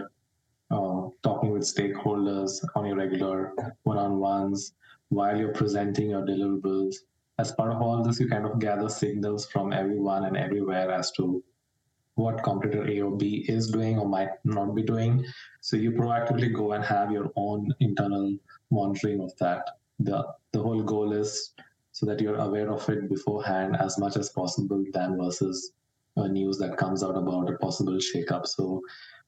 [0.69, 4.73] uh, talking with stakeholders on your regular one-on-ones
[5.09, 6.95] while you're presenting your deliverables.
[7.39, 11.11] As part of all this, you kind of gather signals from everyone and everywhere as
[11.13, 11.43] to
[12.15, 15.25] what competitor A or B is doing or might not be doing.
[15.61, 18.35] So you proactively go and have your own internal
[18.69, 19.65] monitoring of that.
[19.99, 21.53] The the whole goal is
[22.01, 25.73] so that you're aware of it beforehand as much as possible than versus
[26.17, 28.47] a news that comes out about a possible shakeup.
[28.47, 28.81] So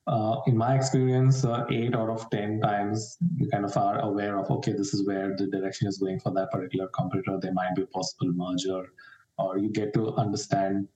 [0.07, 4.39] uh, in my experience, uh, eight out of 10 times you kind of are aware
[4.39, 7.37] of, okay, this is where the direction is going for that particular competitor.
[7.39, 8.91] There might be a possible merger,
[9.37, 10.87] or you get to understand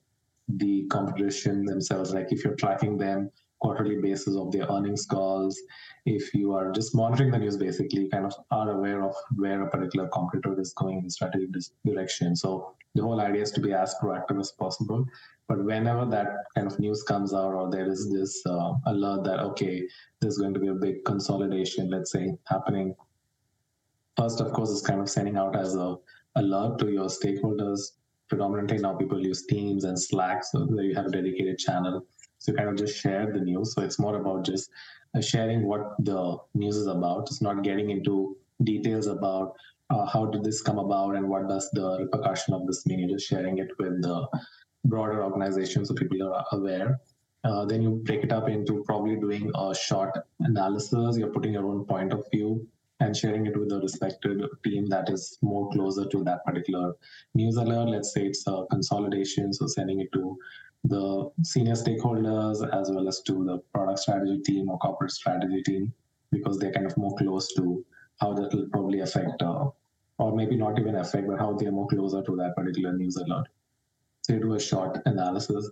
[0.48, 2.12] the competition themselves.
[2.12, 5.60] Like if you're tracking them quarterly basis of their earnings calls,
[6.06, 9.64] if you are just monitoring the news, basically, you kind of are aware of where
[9.64, 11.50] a particular competitor is going in strategic
[11.86, 12.36] direction.
[12.36, 15.06] So the whole idea is to be as proactive as possible.
[15.48, 19.40] But whenever that kind of news comes out, or there is this uh, alert that
[19.40, 19.88] okay,
[20.20, 22.96] there's going to be a big consolidation, let's say, happening.
[24.18, 25.96] First, of course, is kind of sending out as a
[26.36, 27.94] alert to your stakeholders.
[28.30, 32.06] Predominantly now, people use Teams and Slack, so you have a dedicated channel
[32.48, 33.74] So kind of just share the news.
[33.74, 34.70] So it's more about just
[35.16, 37.28] uh, sharing what the news is about.
[37.30, 39.54] It's not getting into details about
[39.90, 43.00] uh, how did this come about and what does the repercussion of this mean.
[43.00, 44.28] You're just sharing it with the
[44.86, 47.02] broader organization so people are aware.
[47.44, 51.18] Uh, then you break it up into probably doing a short analysis.
[51.18, 52.66] You're putting your own point of view
[53.00, 56.94] and sharing it with the respected team that is more closer to that particular
[57.36, 57.90] news alert.
[57.90, 60.38] Let's say it's a consolidation, so sending it to
[60.84, 65.94] the senior stakeholders as well as to the product strategy team or corporate strategy team
[66.32, 67.86] because they're kind of more close to
[68.20, 69.66] how that will probably affect, uh,
[70.18, 73.48] or maybe not even affect, but how they're more closer to that particular news alert.
[74.22, 75.70] So you do a short analysis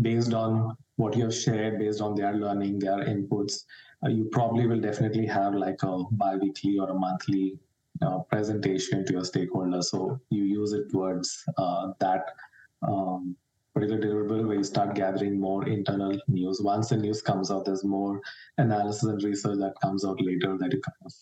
[0.00, 3.64] based on what you have shared, based on their learning, their inputs.
[4.04, 7.58] Uh, you probably will definitely have like a bi-weekly or a monthly
[8.00, 9.84] uh, presentation to your stakeholders.
[9.84, 12.24] So you use it towards uh, that
[12.82, 13.36] um,
[13.74, 16.60] particular deliverable where you start gathering more internal news.
[16.62, 18.20] Once the news comes out, there's more
[18.58, 21.12] analysis and research that comes out later that you kind of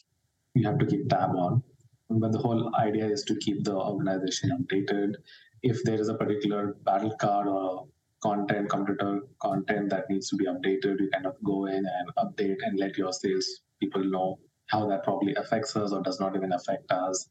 [0.54, 1.62] you have to keep tab on.
[2.08, 5.14] But the whole idea is to keep the organization updated.
[5.62, 7.86] If there is a particular battle card or
[8.20, 12.56] content, competitor content that needs to be updated, you kind of go in and update
[12.62, 16.52] and let your sales people know how that probably affects us or does not even
[16.52, 17.28] affect us.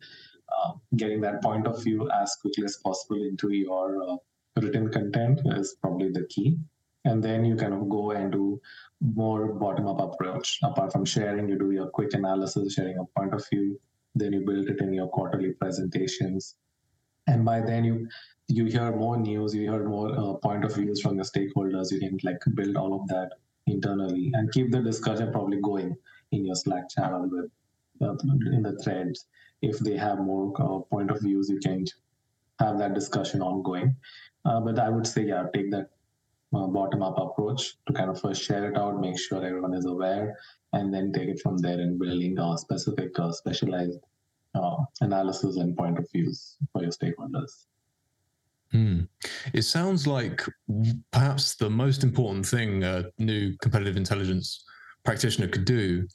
[0.57, 4.15] Uh, getting that point of view as quickly as possible into your uh,
[4.61, 6.57] written content is probably the key.
[7.05, 8.61] And then you kind of go and do
[9.01, 10.59] more bottom up approach.
[10.63, 13.79] Apart from sharing, you do your quick analysis, sharing a point of view.
[14.15, 16.55] Then you build it in your quarterly presentations.
[17.27, 18.07] And by then you
[18.47, 21.91] you hear more news, you hear more uh, point of views from the stakeholders.
[21.91, 23.29] You can like build all of that
[23.67, 25.95] internally and keep the discussion probably going
[26.31, 27.51] in your Slack channel with
[28.01, 28.15] uh,
[28.51, 29.25] in the threads.
[29.61, 31.85] If they have more uh, point of views, you can
[32.59, 33.95] have that discussion ongoing.
[34.45, 35.89] Uh, but I would say, yeah, take that
[36.55, 39.85] uh, bottom up approach to kind of first share it out, make sure everyone is
[39.85, 40.37] aware,
[40.73, 43.99] and then take it from there and building a specific, uh, specialized
[44.55, 47.65] uh, analysis and point of views for your stakeholders.
[48.73, 49.07] Mm.
[49.53, 50.43] It sounds like
[51.11, 54.63] perhaps the most important thing a new competitive intelligence
[55.03, 56.07] practitioner could do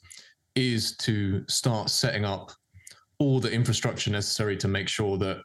[0.55, 2.51] is to start setting up
[3.19, 5.41] all the infrastructure necessary to make sure that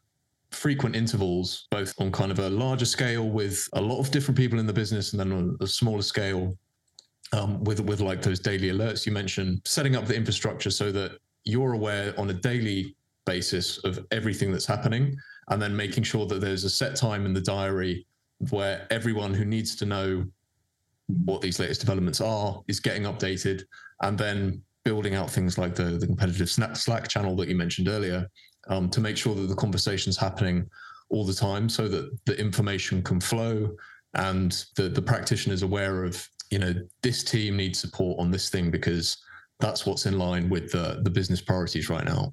[0.53, 4.59] frequent intervals, both on kind of a larger scale with a lot of different people
[4.59, 6.57] in the business, and then on a smaller scale
[7.33, 11.13] um, with with like those daily alerts you mentioned, setting up the infrastructure so that
[11.45, 12.95] you're aware on a daily
[13.27, 15.17] basis of everything that's happening,
[15.49, 18.07] and then making sure that there's a set time in the diary
[18.51, 20.25] where everyone who needs to know
[21.25, 23.63] what these latest developments are is getting updated,
[24.03, 28.27] and then building out things like the, the competitive Slack channel that you mentioned earlier,
[28.71, 30.69] um, to make sure that the conversation's happening
[31.11, 33.77] all the time so that the information can flow
[34.15, 38.49] and the, the practitioner is aware of, you know, this team needs support on this
[38.49, 39.19] thing because
[39.59, 42.33] that's what's in line with the, the business priorities right now.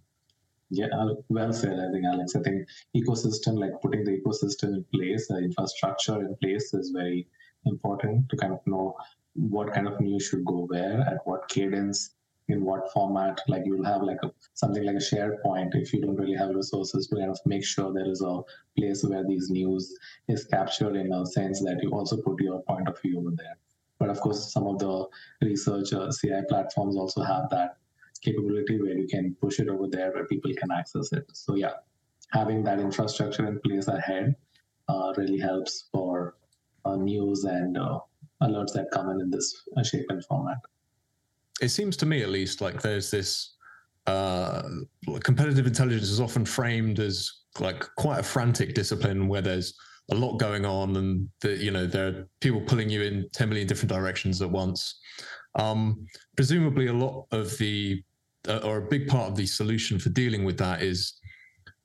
[0.70, 0.88] Yeah,
[1.30, 1.80] well said.
[1.80, 2.36] I think Alex.
[2.36, 7.28] I think ecosystem, like putting the ecosystem in place, the infrastructure in place, is very
[7.66, 8.96] important to kind of know
[9.34, 12.17] what kind of news should go where, at what cadence,
[12.50, 16.16] in what format like you'll have like a something like a sharepoint if you don't
[16.16, 18.40] really have resources to kind of make sure there is a
[18.78, 19.94] place where these news
[20.28, 23.58] is captured in a sense that you also put your point of view over there.
[24.00, 25.08] But of course some of the
[25.42, 27.78] research uh, ci platforms also have that
[28.22, 31.26] capability where you can push it over there where people can access it.
[31.34, 31.74] So yeah
[32.32, 34.36] having that infrastructure in place ahead
[34.88, 36.36] uh, really helps for
[36.86, 38.00] uh, news and uh,
[38.42, 40.58] alerts that come in in this uh, shape and format
[41.62, 43.56] it seems to me at least like there's this
[44.06, 44.64] uh,
[45.24, 49.74] competitive intelligence is often framed as like quite a frantic discipline where there's
[50.12, 53.50] a lot going on and the, you know there are people pulling you in 10
[53.50, 55.00] million different directions at once.
[55.56, 58.02] Um, presumably a lot of the
[58.48, 61.20] uh, or a big part of the solution for dealing with that is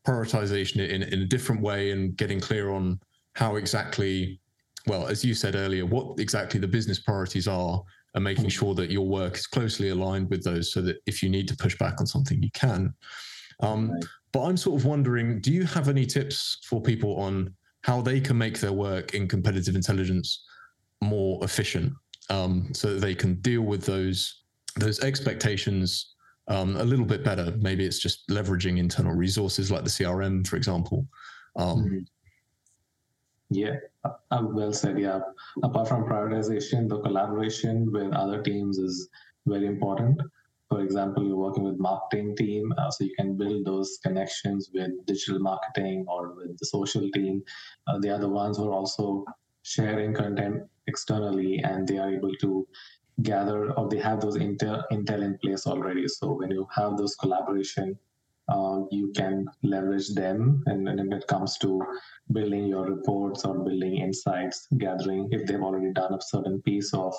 [0.06, 3.00] prioritization in, in a different way and getting clear on
[3.34, 4.38] how exactly
[4.86, 7.82] well as you said earlier what exactly the business priorities are
[8.14, 11.30] and making sure that your work is closely aligned with those so that if you
[11.30, 12.92] need to push back on something, you can.
[13.60, 14.04] Um, right.
[14.32, 18.20] But I'm sort of wondering do you have any tips for people on how they
[18.20, 20.44] can make their work in competitive intelligence
[21.00, 21.92] more efficient
[22.30, 24.44] um, so that they can deal with those
[24.76, 26.14] those expectations
[26.48, 27.54] um, a little bit better?
[27.58, 31.06] Maybe it's just leveraging internal resources like the CRM, for example.
[31.56, 31.98] Um, mm-hmm.
[33.52, 34.98] Yeah, uh, well said.
[34.98, 35.20] Yeah.
[35.62, 39.08] Apart from prioritization, the collaboration with other teams is
[39.46, 40.20] very important.
[40.70, 44.90] For example, you're working with marketing team, uh, so you can build those connections with
[45.06, 47.42] digital marketing or with the social team.
[47.86, 49.24] Uh, they are the ones who are also
[49.64, 52.66] sharing content externally and they are able to
[53.22, 56.08] gather or they have those intel, intel in place already.
[56.08, 57.98] So when you have those collaboration,
[58.48, 60.62] uh, you can leverage them.
[60.66, 61.82] And, and when it comes to
[62.32, 67.14] building your reports or building insights, gathering, if they've already done a certain piece of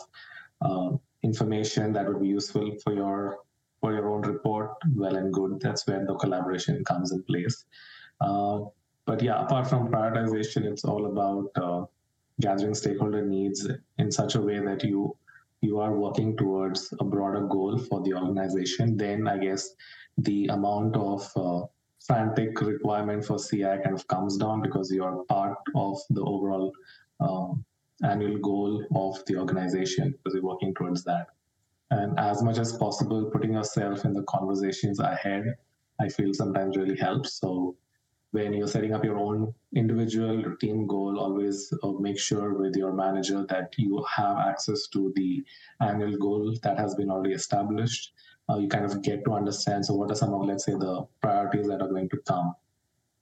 [0.62, 0.92] uh,
[1.24, 3.40] information that would be useful for your
[3.82, 5.60] for your own report, well and good.
[5.60, 7.66] That's where the collaboration comes in place.
[8.22, 8.62] Uh,
[9.06, 11.86] but yeah, apart from prioritization, it's all about uh,
[12.40, 15.18] gathering stakeholder needs in such a way that you
[15.62, 18.98] you are working towards a broader goal for the organization.
[18.98, 19.70] Then I guess
[20.18, 21.66] the amount of uh,
[22.06, 26.74] frantic requirement for CI kind of comes down because you are part of the overall
[27.20, 27.64] um,
[28.04, 31.28] annual goal of the organization because you're working towards that.
[31.92, 35.56] And as much as possible, putting yourself in the conversations ahead,
[36.02, 37.34] I feel sometimes really helps.
[37.34, 37.76] So
[38.32, 42.92] when you're setting up your own individual team goal, always uh, make sure with your
[42.92, 45.44] manager that you have access to the
[45.82, 48.12] annual goal that has been already established.
[48.50, 49.86] Uh, you kind of get to understand.
[49.86, 52.56] So, what are some of, let's say, the priorities that are going to come?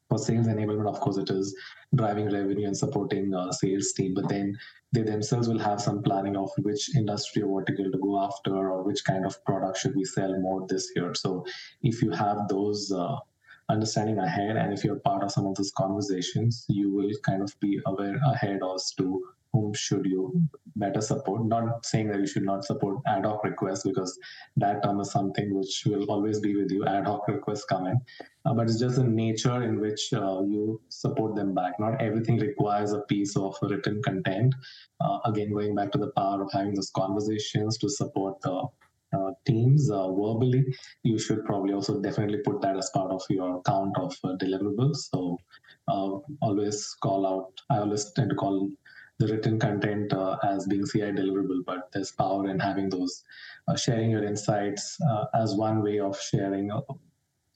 [0.10, 1.56] For sales enablement, of course, it is
[1.96, 4.58] driving revenue and supporting a sales team, but then
[4.92, 8.84] they themselves will have some planning of which industry or vertical to go after or
[8.84, 11.14] which kind of product should we sell more this year.
[11.14, 11.46] So,
[11.82, 13.16] if you have those uh,
[13.72, 17.58] understanding ahead and if you're part of some of those conversations you will kind of
[17.60, 20.41] be aware ahead as to whom should you
[20.76, 21.45] better support?
[21.45, 24.18] Not saying that you should not support ad hoc requests because
[24.58, 27.99] that term is something which will always be with you ad hoc requests come in.
[28.45, 31.80] Uh, but it's just the nature in which uh, you support them back.
[31.80, 34.56] Not everything requires a piece of written content.
[34.99, 38.64] Uh, again going back to the power of having those conversations to support the
[39.14, 40.64] uh, teams uh, verbally,
[41.04, 45.10] you should probably also definitely put that as part of your count of uh, deliverables.
[45.12, 45.38] So
[46.41, 48.70] always call out, I always tend to call
[49.22, 53.24] the written content uh, as being CI deliverable, but there's power in having those,
[53.68, 54.98] uh, sharing your insights
[55.34, 56.72] as one way of sharing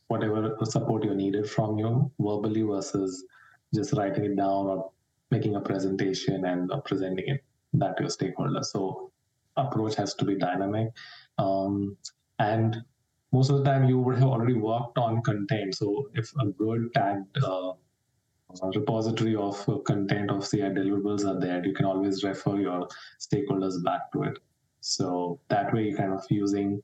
[0.07, 3.25] whatever support you needed from you verbally versus
[3.73, 4.91] just writing it down or
[5.31, 7.43] making a presentation and presenting it
[7.73, 8.63] that to your stakeholder.
[8.63, 9.11] So
[9.57, 10.89] approach has to be dynamic
[11.37, 11.97] um,
[12.39, 12.83] and
[13.35, 15.75] most of the time, you would have already worked on content.
[15.75, 17.73] So if a good tagged uh,
[18.63, 22.87] repository of content of CI deliverables are there, you can always refer your
[23.19, 24.37] stakeholders back to it.
[24.81, 26.81] So that way, you're kind of using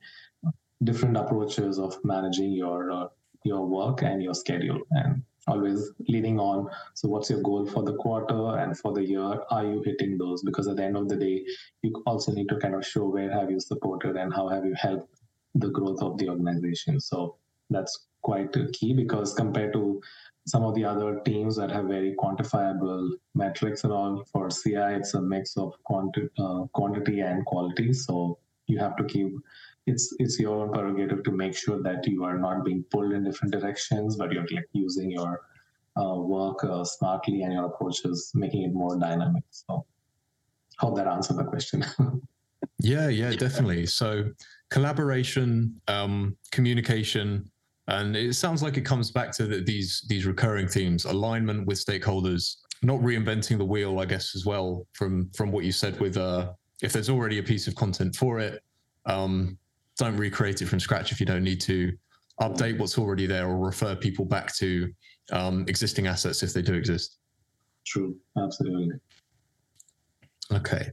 [0.84, 3.08] different approaches of managing your uh,
[3.44, 7.94] your work and your schedule and always leading on so what's your goal for the
[7.96, 9.40] quarter and for the year?
[9.50, 10.42] Are you hitting those?
[10.42, 11.44] Because at the end of the day
[11.82, 14.74] you also need to kind of show where have you supported and how have you
[14.76, 15.08] helped
[15.54, 17.00] the growth of the organization.
[17.00, 17.36] So
[17.70, 20.00] that's quite key because compared to
[20.46, 25.14] some of the other teams that have very quantifiable metrics and all for ci it's
[25.14, 29.32] a mix of quanti- uh, quantity and quality so you have to keep
[29.86, 33.52] it's it's your prerogative to make sure that you are not being pulled in different
[33.52, 35.40] directions, but you're like using your
[36.00, 39.42] uh, work uh, smartly and your approaches, making it more dynamic.
[39.50, 39.84] So,
[40.78, 41.84] hope that answered the question.
[42.78, 43.86] yeah, yeah, definitely.
[43.86, 44.30] So,
[44.70, 47.50] collaboration, um, communication,
[47.92, 51.84] and it sounds like it comes back to the, these these recurring themes: alignment with
[51.84, 54.86] stakeholders, not reinventing the wheel, I guess, as well.
[54.94, 58.40] From from what you said, with uh, if there's already a piece of content for
[58.40, 58.62] it,
[59.06, 59.58] um,
[59.98, 61.92] don't recreate it from scratch if you don't need to.
[62.40, 64.90] Update what's already there or refer people back to
[65.30, 67.18] um, existing assets if they do exist.
[67.86, 68.88] True, absolutely.
[70.50, 70.90] Okay.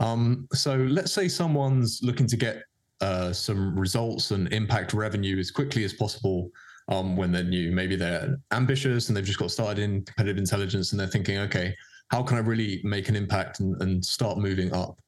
[0.00, 2.64] Um, so let's say someone's looking to get
[3.02, 6.50] uh, some results and impact revenue as quickly as possible
[6.88, 7.72] um, when they're new.
[7.72, 11.74] Maybe they're ambitious and they've just got started in competitive intelligence and they're thinking, okay,
[12.08, 15.00] how can I really make an impact and, and start moving up?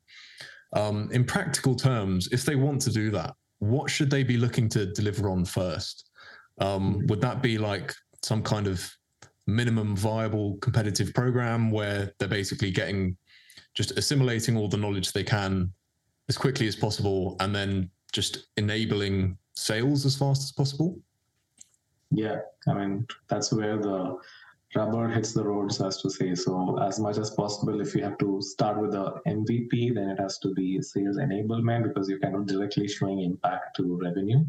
[0.74, 4.68] Um, in practical terms, if they want to do that, what should they be looking
[4.70, 6.10] to deliver on first?
[6.58, 7.06] Um, hmm.
[7.06, 8.90] would that be like some kind of
[9.46, 13.16] minimum viable competitive program where they're basically getting
[13.74, 15.70] just assimilating all the knowledge they can
[16.28, 20.98] as quickly as possible and then just enabling sales as fast as possible?
[22.10, 24.16] Yeah, I mean, that's where the
[24.76, 26.34] rubber hits the road, so as to say.
[26.34, 30.20] So, as much as possible, if you have to start with the MVP, then it
[30.20, 34.44] has to be sales enablement because you're kind of directly showing impact to revenue.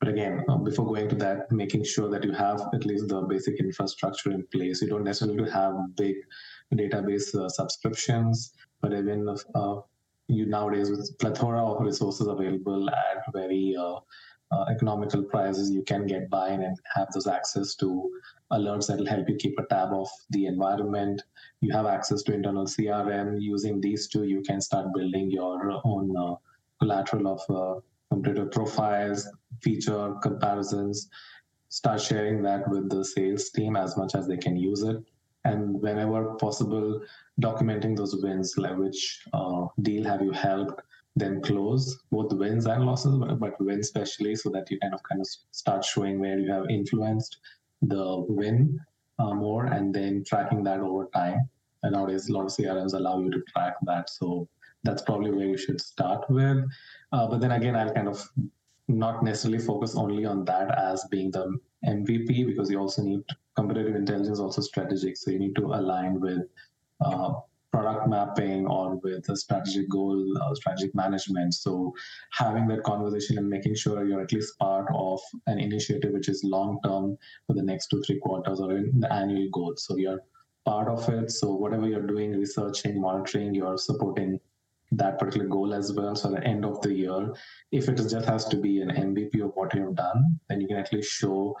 [0.00, 3.22] But again, uh, before going to that, making sure that you have at least the
[3.22, 4.82] basic infrastructure in place.
[4.82, 6.16] You don't necessarily have big
[6.74, 8.52] database uh, subscriptions,
[8.82, 9.76] but even uh,
[10.28, 13.98] you nowadays with plethora of resources available at very uh,
[14.52, 18.10] uh, economical prices, you can get buy-in and have those access to
[18.52, 21.22] alerts that will help you keep a tab of the environment.
[21.60, 23.40] You have access to internal CRM.
[23.40, 26.34] Using these two, you can start building your own uh,
[26.78, 29.28] collateral of uh, competitor profiles,
[29.60, 31.08] feature comparisons,
[31.68, 34.96] start sharing that with the sales team as much as they can use it.
[35.44, 37.00] And whenever possible,
[37.40, 40.80] documenting those wins, like which uh, deal have you helped
[41.16, 45.20] them close, both wins and losses, but wins especially, so that you kind of kind
[45.20, 47.38] of start showing where you have influenced
[47.82, 48.78] the win
[49.18, 51.48] uh, more, and then tracking that over time.
[51.82, 54.48] And nowadays, a lot of CRMs allow you to track that, so
[54.82, 56.58] that's probably where you should start with.
[57.12, 58.28] Uh, but then again, I'll kind of
[58.88, 63.22] not necessarily focus only on that as being the MVP because you also need
[63.56, 65.16] competitive intelligence, also strategic.
[65.16, 66.42] So you need to align with
[67.74, 71.52] product mapping or with a strategic goal, uh, strategic management.
[71.54, 71.92] So
[72.32, 76.44] having that conversation and making sure you're at least part of an initiative which is
[76.44, 79.74] long term for the next two, three quarters or in the annual goal.
[79.76, 80.22] So you're
[80.64, 81.30] part of it.
[81.30, 84.38] So whatever you're doing, researching, monitoring, you're supporting
[84.92, 86.14] that particular goal as well.
[86.14, 87.34] So at the end of the year,
[87.72, 90.84] if it just has to be an MVP of what you've done, then you can
[90.92, 91.56] least show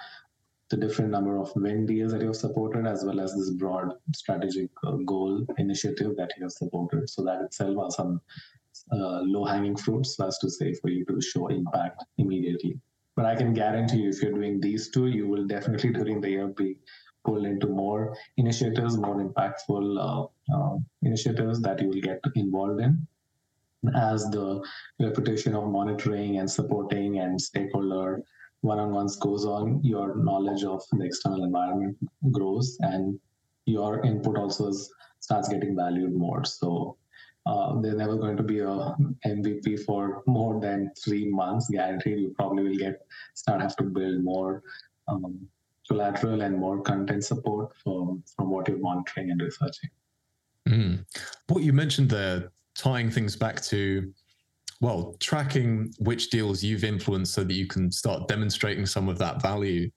[0.70, 3.92] the different number of win deals that you have supported, as well as this broad
[4.14, 7.08] strategic uh, goal initiative that you have supported.
[7.08, 8.20] So that itself are some
[8.92, 12.78] uh, low-hanging fruits, as to say, for you to show impact immediately.
[13.16, 16.30] But I can guarantee you, if you're doing these two, you will definitely during the
[16.30, 16.78] year be
[17.24, 23.06] pulled into more initiatives, more impactful uh, uh initiatives that you will get involved in
[23.94, 24.62] as the
[25.00, 28.22] reputation of monitoring and supporting and stakeholder
[28.64, 31.96] one-on-ones goes on, your knowledge of the external environment
[32.32, 33.18] grows and
[33.66, 34.72] your input also
[35.20, 36.44] starts getting valued more.
[36.44, 36.96] So
[37.44, 38.94] uh, there's never going to be a
[39.26, 42.18] MVP for more than three months guaranteed.
[42.18, 43.00] You probably will get
[43.34, 44.62] start have to build more
[45.08, 45.46] um,
[45.86, 49.90] collateral and more content support from from what you're monitoring and researching.
[50.66, 51.04] Mm.
[51.48, 54.10] What you mentioned there, tying things back to
[54.84, 59.40] well, tracking which deals you've influenced so that you can start demonstrating some of that
[59.40, 59.90] value.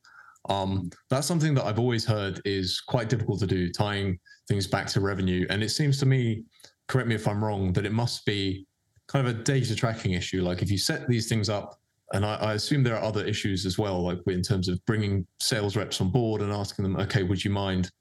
[0.47, 4.17] Um, that's something that I've always heard is quite difficult to do, tying
[4.47, 5.45] things back to revenue.
[5.49, 6.45] And it seems to me,
[6.88, 8.65] correct me if I'm wrong, that it must be
[9.09, 10.41] kind of a data tracking issue.
[10.41, 11.77] Like if you set these things up,
[12.13, 15.27] and I, I assume there are other issues as well, like in terms of bringing
[15.41, 17.91] sales reps on board and asking them, okay, would you mind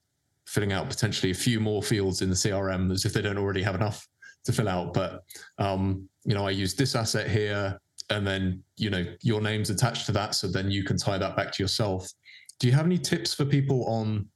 [0.44, 3.64] filling out potentially a few more fields in the CRM as if they don't already
[3.64, 4.06] have enough
[4.46, 4.94] to fill out.
[4.94, 5.22] But
[5.58, 7.78] um, you know, I use this asset here,
[8.10, 11.36] and then you know your name's attached to that, so then you can tie that
[11.36, 12.08] back to yourself.
[12.58, 14.26] Do you have any tips for people on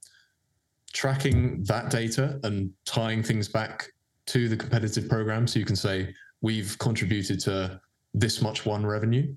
[0.93, 3.87] tracking that data and tying things back
[4.27, 7.79] to the competitive program, so you can say we've contributed to
[8.13, 9.33] this much won revenue?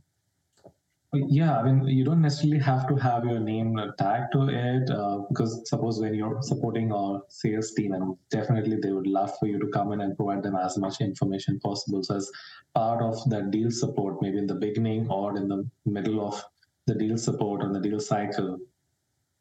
[1.15, 5.19] Yeah, I mean, you don't necessarily have to have your name tagged to it uh,
[5.29, 9.61] because suppose when you're supporting a sales team, and definitely they would love for you
[9.61, 12.03] to come in and provide them as much information possible.
[12.03, 12.33] So, as
[12.75, 16.43] part of that deal support, maybe in the beginning or in the middle of
[16.87, 18.59] the deal support and the deal cycle,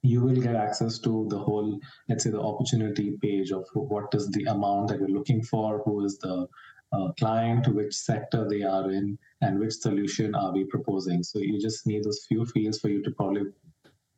[0.04, 4.30] you will get access to the whole, let's say, the opportunity page of what is
[4.30, 6.48] the amount that you're looking for, who is the
[6.94, 11.22] uh, client, which sector they are in, and which solution are we proposing.
[11.30, 13.44] So you just need those few fields for you to probably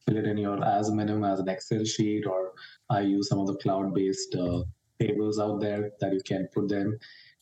[0.06, 2.42] fill it in your as minimum as an Excel sheet, or
[2.90, 4.60] I use some of the cloud-based uh,
[5.00, 6.98] tables out there that you can put them,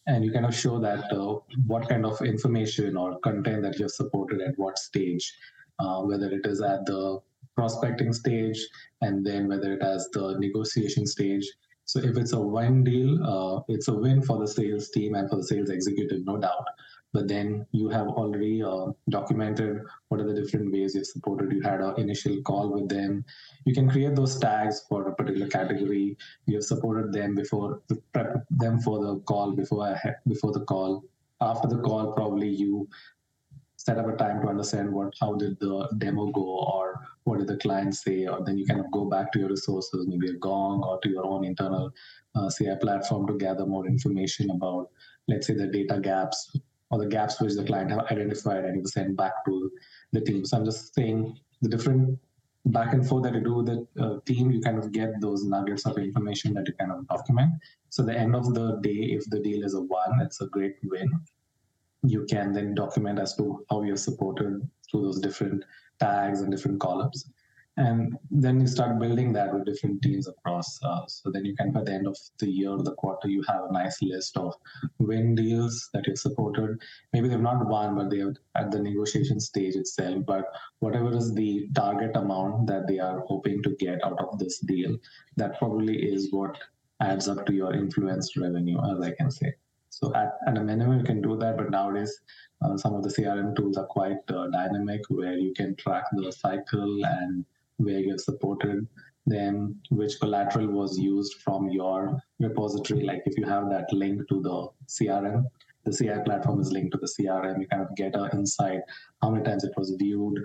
[0.07, 3.83] and you kind of show that uh, what kind of information or content that you
[3.83, 5.25] have supported at what stage,
[5.79, 7.19] uh, whether it is at the
[7.57, 8.59] prospecting stage,
[9.01, 11.45] and then whether it has the negotiation stage,
[11.85, 15.29] so if it's a win deal, uh, it's a win for the sales team and
[15.29, 16.65] for the sales executive, no doubt.
[17.13, 21.51] But then you have already uh, documented what are the different ways you've supported.
[21.51, 23.23] You had an initial call with them.
[23.65, 26.17] You can create those tags for a particular category.
[26.47, 27.81] You have supported them before,
[28.13, 29.95] prep them for the call before
[30.27, 31.03] before the call.
[31.39, 32.87] After the call, probably you
[33.83, 37.47] set up a time to understand what how did the demo go or what did
[37.47, 40.37] the client say or then you kind of go back to your resources maybe a
[40.45, 41.91] Gong or to your own internal
[42.35, 44.89] uh, ci platform to gather more information about
[45.27, 46.55] let's say the data gaps
[46.93, 49.71] or the gaps which the client have identified and you send back to
[50.11, 50.45] the team.
[50.45, 52.19] So i'm just saying the different
[52.67, 55.43] back and forth that you do with the uh, team you kind of get those
[55.43, 57.51] nuggets of information that you kind of document.
[57.89, 60.75] So the end of the day if the deal is a one it's a great
[60.83, 61.09] win.
[62.03, 65.63] You can then document as to how you're supported through those different
[65.99, 67.25] tags and different columns.
[67.75, 70.79] And then you start building that with different teams across.
[70.83, 73.43] Uh, so then you can, by the end of the year or the quarter, you
[73.47, 74.53] have a nice list of
[74.99, 76.79] win deals that you've supported.
[77.13, 80.23] Maybe they've not won, but they are at the negotiation stage itself.
[80.27, 80.45] But
[80.79, 84.95] whatever is the target amount that they are hoping to get out of this deal,
[85.37, 86.55] that probably is what
[87.01, 89.51] adds up to your influenced revenue, as I can say.
[89.89, 92.19] So at, at a minimum, you can do that, but nowadays
[92.63, 96.31] uh, some of the CRM tools are quite uh, dynamic, where you can track the
[96.31, 97.45] cycle and
[97.77, 98.87] where you have supported
[99.25, 103.03] then which collateral was used from your repository.
[103.03, 105.45] Like if you have that link to the crm
[105.85, 108.79] the ci platform is linked to the crm you kind of get an insight
[109.21, 110.39] how many times it was viewed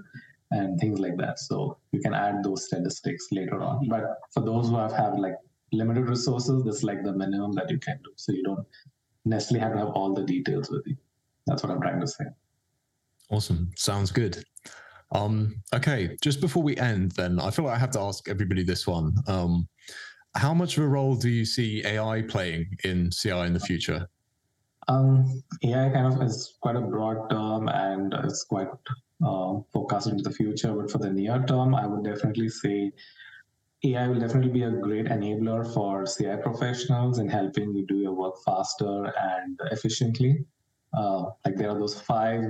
[0.50, 1.38] and things like that.
[1.38, 3.86] So you can add those statistics later on.
[3.86, 5.34] But for those who have, have like
[5.72, 8.10] limited resources this is like the minimum that you can do.
[8.16, 8.66] So you don't
[9.24, 10.96] necessarily have to have all the details with you.
[11.46, 12.24] That's what i'm trying to say.
[13.30, 13.70] Awesome.
[13.76, 14.44] Sounds good
[15.12, 18.62] um, okay, just before we end, then I feel like I have to ask everybody
[18.62, 19.14] this one.
[19.26, 19.68] Um,
[20.34, 24.08] how much of a role do you see AI playing in CI in the future?
[24.86, 28.68] Um, AI kind of is quite a broad term and it's quite
[29.24, 30.72] uh, focused into the future.
[30.72, 32.92] But for the near term, I would definitely say
[33.84, 38.12] AI will definitely be a great enabler for CI professionals in helping you do your
[38.12, 40.44] work faster and efficiently.
[40.96, 42.42] Uh, like there are those five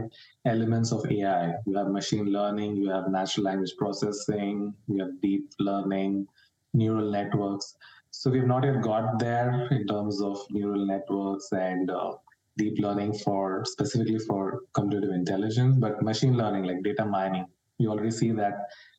[0.47, 1.55] elements of AI.
[1.67, 6.27] You have machine learning, you have natural language processing, you have deep learning,
[6.73, 7.77] neural networks.
[8.11, 12.13] So we've not yet got there in terms of neural networks and uh,
[12.57, 17.47] deep learning for specifically for competitive intelligence, but machine learning like data mining,
[17.79, 18.55] you already see that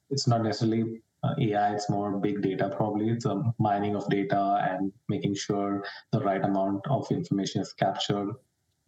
[0.09, 3.09] it's not necessarily uh, AI, it's more big data probably.
[3.09, 8.33] It's a mining of data and making sure the right amount of information is captured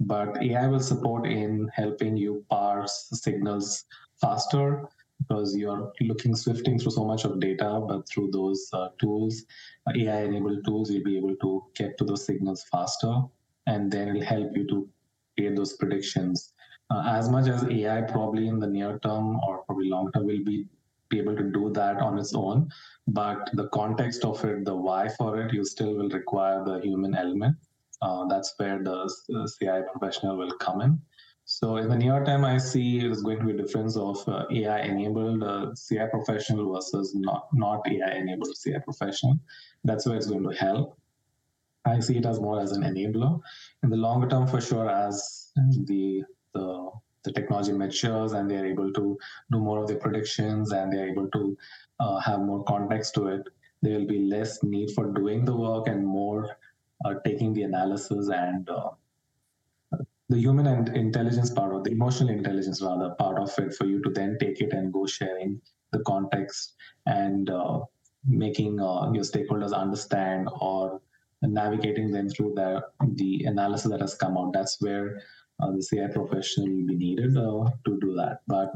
[0.05, 3.85] but AI will support in helping you parse signals
[4.19, 4.87] faster
[5.19, 9.43] because you're looking swifting through so much of data, but through those uh, tools,
[9.87, 13.13] uh, AI enabled tools, you'll be able to get to those signals faster,
[13.67, 14.89] and then it'll help you to
[15.37, 16.53] create those predictions.
[16.89, 20.43] Uh, as much as AI probably in the near term or probably long term will
[20.43, 20.65] be
[21.09, 22.69] be able to do that on its own,
[23.05, 27.13] but the context of it, the why for it, you still will require the human
[27.15, 27.57] element
[28.01, 29.09] uh, that's where the,
[29.59, 30.99] CI professional will come in.
[31.45, 34.17] So in the near term, I see it is going to be a difference of
[34.27, 39.39] uh, AI-enabled uh, CI professional versus not not AI-enabled CI professional.
[39.83, 40.97] That's where it's going to help.
[41.85, 43.41] I see it as more as an enabler.
[43.83, 46.23] In the longer term, for sure, as the
[46.53, 46.91] the
[47.23, 49.17] the technology matures and they're able to
[49.51, 51.57] do more of the predictions and they're able to
[51.99, 53.47] uh, have more context to it,
[53.81, 56.57] there will be less need for doing the work and more
[57.25, 58.89] taking the analysis and uh,
[60.29, 64.01] the human and intelligence part of the emotional intelligence rather part of it for you
[64.01, 65.59] to then take it and go sharing
[65.91, 66.75] the context
[67.05, 67.79] and uh,
[68.25, 71.01] making uh, your stakeholders understand or
[71.41, 72.81] navigating them through the
[73.15, 74.53] the analysis that has come out.
[74.53, 75.21] That's where
[75.61, 78.41] uh, the ci professional will be needed uh, to do that.
[78.47, 78.73] But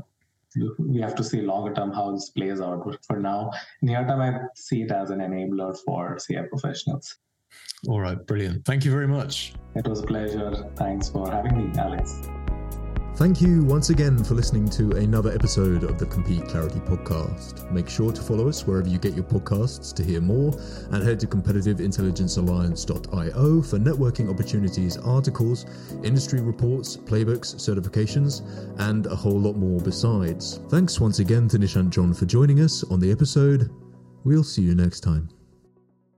[0.80, 2.84] we have to see longer term how this plays out.
[2.86, 3.52] But for now
[3.82, 7.16] near term i see it as an enabler for ci professionals
[7.88, 8.66] all right, brilliant.
[8.66, 9.54] Thank you very much.
[9.76, 10.70] It was a pleasure.
[10.76, 12.28] Thanks for having me, Alex.
[13.16, 17.72] Thank you once again for listening to another episode of the Compete Clarity podcast.
[17.72, 20.54] Make sure to follow us wherever you get your podcasts to hear more
[20.92, 25.66] and head to competitiveintelligencealliance.io for networking opportunities, articles,
[26.04, 28.42] industry reports, playbooks, certifications,
[28.80, 30.60] and a whole lot more besides.
[30.68, 33.70] Thanks once again to Nishant John for joining us on the episode.
[34.26, 35.30] We'll see you next time.